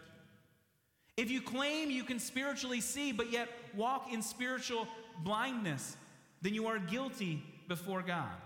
If 1.17 1.31
you 1.31 1.43
claim 1.43 1.91
you 1.91 2.05
can 2.05 2.19
spiritually 2.19 2.81
see, 2.81 3.13
but 3.13 3.33
yet 3.33 3.49
walk 3.75 4.13
in 4.13 4.23
spiritual 4.23 4.87
blindness, 5.25 5.97
then 6.43 6.55
you 6.55 6.67
are 6.67 6.79
guilty 6.79 7.43
before 7.69 8.03
God. 8.03 8.37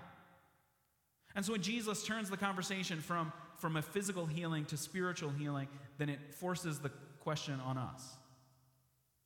And 1.35 1.45
so 1.45 1.53
when 1.53 1.63
Jesus 1.63 2.05
turns 2.05 2.31
the 2.31 2.37
conversation 2.37 3.01
from, 3.01 3.33
from 3.59 3.77
a 3.77 3.83
physical 3.83 4.27
healing 4.27 4.65
to 4.67 4.77
spiritual 4.77 5.31
healing, 5.31 5.69
then 5.99 6.09
it 6.09 6.35
forces 6.35 6.79
the 6.79 6.91
question 7.21 7.61
on 7.61 7.77
us 7.77 8.17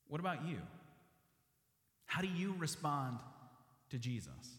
What 0.09 0.21
about 0.21 0.47
you? 0.47 0.59
How 2.07 2.23
do 2.23 2.29
you 2.29 2.55
respond 2.59 3.19
to 3.91 3.99
Jesus? 3.99 4.57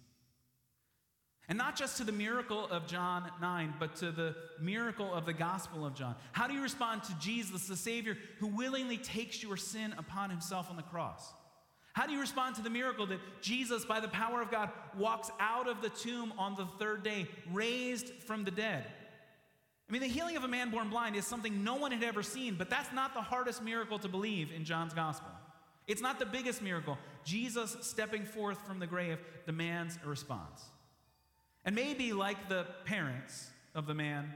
And 1.49 1.57
not 1.57 1.75
just 1.75 1.97
to 1.97 2.05
the 2.05 2.13
miracle 2.13 2.65
of 2.67 2.87
John 2.87 3.29
9, 3.41 3.73
but 3.77 3.97
to 3.97 4.11
the 4.11 4.35
miracle 4.61 5.13
of 5.13 5.25
the 5.25 5.33
Gospel 5.33 5.85
of 5.85 5.93
John. 5.93 6.15
How 6.31 6.47
do 6.47 6.53
you 6.53 6.61
respond 6.61 7.03
to 7.03 7.13
Jesus, 7.19 7.67
the 7.67 7.75
Savior, 7.75 8.17
who 8.39 8.47
willingly 8.47 8.95
takes 8.95 9.43
your 9.43 9.57
sin 9.57 9.93
upon 9.97 10.29
himself 10.29 10.69
on 10.69 10.77
the 10.77 10.81
cross? 10.83 11.33
How 11.93 12.07
do 12.07 12.13
you 12.13 12.19
respond 12.21 12.55
to 12.55 12.61
the 12.61 12.69
miracle 12.69 13.05
that 13.07 13.19
Jesus, 13.41 13.83
by 13.83 13.99
the 13.99 14.07
power 14.07 14.41
of 14.41 14.49
God, 14.49 14.69
walks 14.97 15.29
out 15.39 15.67
of 15.67 15.81
the 15.81 15.89
tomb 15.89 16.33
on 16.37 16.55
the 16.55 16.65
third 16.79 17.03
day, 17.03 17.27
raised 17.51 18.07
from 18.23 18.45
the 18.45 18.51
dead? 18.51 18.85
I 19.89 19.91
mean, 19.91 20.01
the 20.01 20.07
healing 20.07 20.37
of 20.37 20.45
a 20.45 20.47
man 20.47 20.69
born 20.69 20.89
blind 20.89 21.17
is 21.17 21.27
something 21.27 21.65
no 21.65 21.75
one 21.75 21.91
had 21.91 22.03
ever 22.03 22.23
seen, 22.23 22.55
but 22.55 22.69
that's 22.69 22.93
not 22.93 23.13
the 23.13 23.21
hardest 23.21 23.61
miracle 23.61 23.99
to 23.99 24.07
believe 24.07 24.49
in 24.55 24.63
John's 24.63 24.93
Gospel. 24.93 25.31
It's 25.85 26.01
not 26.01 26.17
the 26.17 26.25
biggest 26.25 26.61
miracle. 26.61 26.97
Jesus 27.25 27.75
stepping 27.81 28.23
forth 28.23 28.65
from 28.65 28.79
the 28.79 28.87
grave 28.87 29.17
demands 29.45 29.99
a 30.05 30.07
response. 30.07 30.63
And 31.65 31.75
maybe, 31.75 32.13
like 32.13 32.47
the 32.47 32.65
parents 32.85 33.49
of 33.75 33.85
the 33.85 33.93
man, 33.93 34.33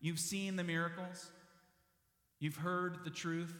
you've 0.00 0.18
seen 0.18 0.56
the 0.56 0.64
miracles, 0.64 1.30
you've 2.40 2.56
heard 2.56 3.04
the 3.04 3.10
truth, 3.10 3.54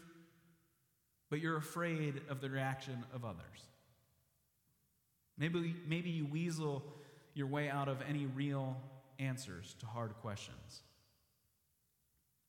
but 1.31 1.41
you're 1.41 1.57
afraid 1.57 2.21
of 2.29 2.41
the 2.41 2.51
reaction 2.51 3.05
of 3.15 3.25
others. 3.25 3.69
Maybe, 5.37 5.75
maybe 5.87 6.11
you 6.11 6.27
weasel 6.27 6.85
your 7.35 7.47
way 7.47 7.69
out 7.69 7.89
of 7.89 7.99
any 8.09 8.27
real 8.27 8.77
answers 9.19 9.75
to 9.81 9.87
hard 9.87 10.15
questions. 10.21 10.83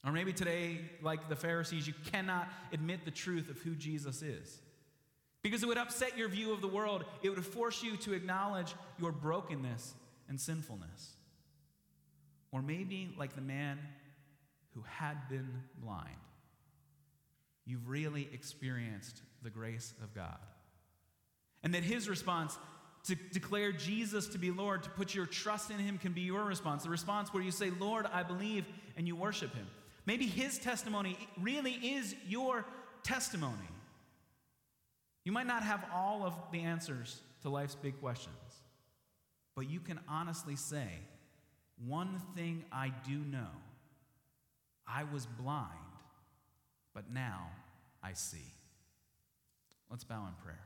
Or 0.06 0.12
maybe 0.12 0.34
today, 0.34 0.82
like 1.02 1.30
the 1.30 1.36
Pharisees, 1.36 1.88
you 1.88 1.94
cannot 2.12 2.48
admit 2.72 3.06
the 3.06 3.12
truth 3.12 3.50
of 3.50 3.58
who 3.60 3.74
Jesus 3.74 4.22
is. 4.22 4.62
Because 5.42 5.64
it 5.64 5.66
would 5.68 5.78
upset 5.78 6.18
your 6.18 6.30
view 6.30 6.54
of 6.54 6.62
the 6.62 6.68
world. 6.68 7.06
It 7.24 7.30
would 7.30 7.44
force 7.44 7.84
you 7.84 7.98
to 7.98 8.14
acknowledge 8.14 8.74
your 9.00 9.12
brokenness 9.12 9.94
and 10.30 10.40
sinfulness. 10.40 11.16
Or 12.52 12.62
maybe, 12.62 13.14
like 13.18 13.36
the 13.36 13.42
man 13.42 13.80
who 14.74 14.84
had 14.88 15.28
been 15.28 15.50
blind, 15.84 16.16
you've 17.66 17.88
really 17.88 18.30
experienced 18.34 19.22
the 19.42 19.50
grace 19.50 19.94
of 20.04 20.14
God. 20.14 20.38
And 21.64 21.74
that 21.74 21.84
his 21.84 22.08
response 22.08 22.58
to 23.06 23.16
declare 23.16 23.72
Jesus 23.72 24.28
to 24.28 24.38
be 24.38 24.52
Lord, 24.52 24.84
to 24.84 24.90
put 24.90 25.14
your 25.14 25.26
trust 25.26 25.70
in 25.70 25.78
him, 25.78 25.98
can 25.98 26.12
be 26.12 26.22
your 26.22 26.44
response. 26.44 26.84
The 26.84 26.90
response 26.90 27.34
where 27.34 27.44
you 27.44 27.52
say, 27.52 27.70
Lord, 27.70 28.08
I 28.12 28.24
believe, 28.24 28.66
and 28.98 29.08
you 29.08 29.16
worship 29.16 29.54
him. 29.54 29.68
Maybe 30.06 30.26
his 30.26 30.58
testimony 30.58 31.18
really 31.40 31.74
is 31.74 32.16
your 32.28 32.66
testimony. 33.04 33.70
You 35.24 35.32
might 35.32 35.48
not 35.48 35.64
have 35.64 35.84
all 35.94 36.24
of 36.24 36.34
the 36.52 36.62
answers 36.62 37.22
to 37.42 37.50
life's 37.50 37.76
big 37.76 38.00
questions, 38.00 38.36
but 39.56 39.70
you 39.70 39.80
can 39.80 40.00
honestly 40.08 40.56
say, 40.56 40.88
one 41.84 42.22
thing 42.36 42.64
I 42.72 42.92
do 43.08 43.18
know 43.18 43.50
I 44.88 45.04
was 45.04 45.26
blind, 45.26 45.70
but 46.96 47.12
now 47.12 47.50
I 48.02 48.14
see. 48.14 48.54
Let's 49.92 50.06
bow 50.06 50.26
in 50.28 50.34
prayer. 50.44 50.64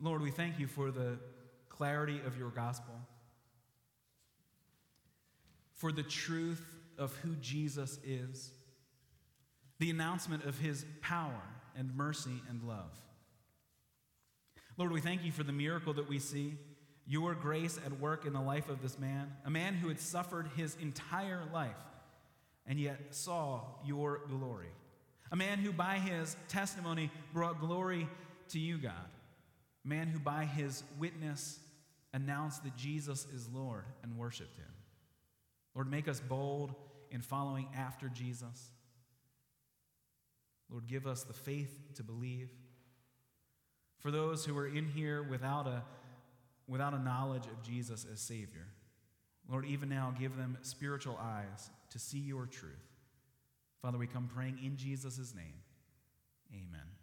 Lord, 0.00 0.22
we 0.22 0.30
thank 0.30 0.58
you 0.58 0.66
for 0.66 0.90
the 0.90 1.18
clarity 1.68 2.20
of 2.26 2.36
your 2.38 2.48
gospel, 2.48 2.94
for 5.74 5.92
the 5.92 6.02
truth 6.02 6.64
of 6.96 7.14
who 7.16 7.34
Jesus 7.36 7.98
is, 8.04 8.50
the 9.78 9.90
announcement 9.90 10.44
of 10.44 10.58
his 10.58 10.84
power 11.00 11.42
and 11.76 11.94
mercy 11.94 12.42
and 12.48 12.62
love. 12.62 12.90
Lord, 14.76 14.92
we 14.92 15.00
thank 15.00 15.24
you 15.24 15.32
for 15.32 15.42
the 15.42 15.52
miracle 15.52 15.92
that 15.94 16.08
we 16.08 16.18
see, 16.18 16.56
your 17.06 17.34
grace 17.34 17.78
at 17.84 18.00
work 18.00 18.24
in 18.24 18.32
the 18.32 18.40
life 18.40 18.68
of 18.68 18.82
this 18.82 18.98
man, 18.98 19.32
a 19.44 19.50
man 19.50 19.74
who 19.74 19.88
had 19.88 20.00
suffered 20.00 20.48
his 20.56 20.76
entire 20.80 21.42
life 21.52 21.76
and 22.68 22.78
yet 22.78 22.98
saw 23.10 23.62
your 23.84 24.20
glory. 24.28 24.68
A 25.32 25.36
man 25.36 25.58
who, 25.58 25.72
by 25.72 25.94
his 25.98 26.36
testimony, 26.48 27.10
brought 27.32 27.60
glory 27.60 28.08
to 28.50 28.58
you, 28.60 28.78
God 28.78 29.08
man 29.88 30.08
who 30.08 30.18
by 30.18 30.44
his 30.44 30.84
witness 30.98 31.58
announced 32.12 32.62
that 32.64 32.76
Jesus 32.76 33.26
is 33.34 33.48
Lord 33.48 33.84
and 34.02 34.18
worshiped 34.18 34.56
him. 34.56 34.66
Lord, 35.74 35.90
make 35.90 36.08
us 36.08 36.20
bold 36.20 36.74
in 37.10 37.22
following 37.22 37.68
after 37.74 38.08
Jesus. 38.08 38.70
Lord, 40.70 40.86
give 40.86 41.06
us 41.06 41.24
the 41.24 41.32
faith 41.32 41.94
to 41.94 42.02
believe. 42.02 42.50
For 43.98 44.10
those 44.10 44.44
who 44.44 44.56
are 44.58 44.66
in 44.66 44.86
here 44.86 45.22
without 45.22 45.66
a, 45.66 45.82
without 46.66 46.92
a 46.92 46.98
knowledge 46.98 47.46
of 47.46 47.62
Jesus 47.62 48.06
as 48.12 48.20
Savior, 48.20 48.66
Lord, 49.48 49.64
even 49.64 49.88
now 49.88 50.14
give 50.18 50.36
them 50.36 50.58
spiritual 50.60 51.18
eyes 51.20 51.70
to 51.90 51.98
see 51.98 52.18
your 52.18 52.46
truth. 52.46 52.72
Father, 53.80 53.98
we 53.98 54.06
come 54.06 54.28
praying 54.34 54.58
in 54.62 54.76
Jesus' 54.76 55.34
name. 55.34 55.62
Amen. 56.52 56.97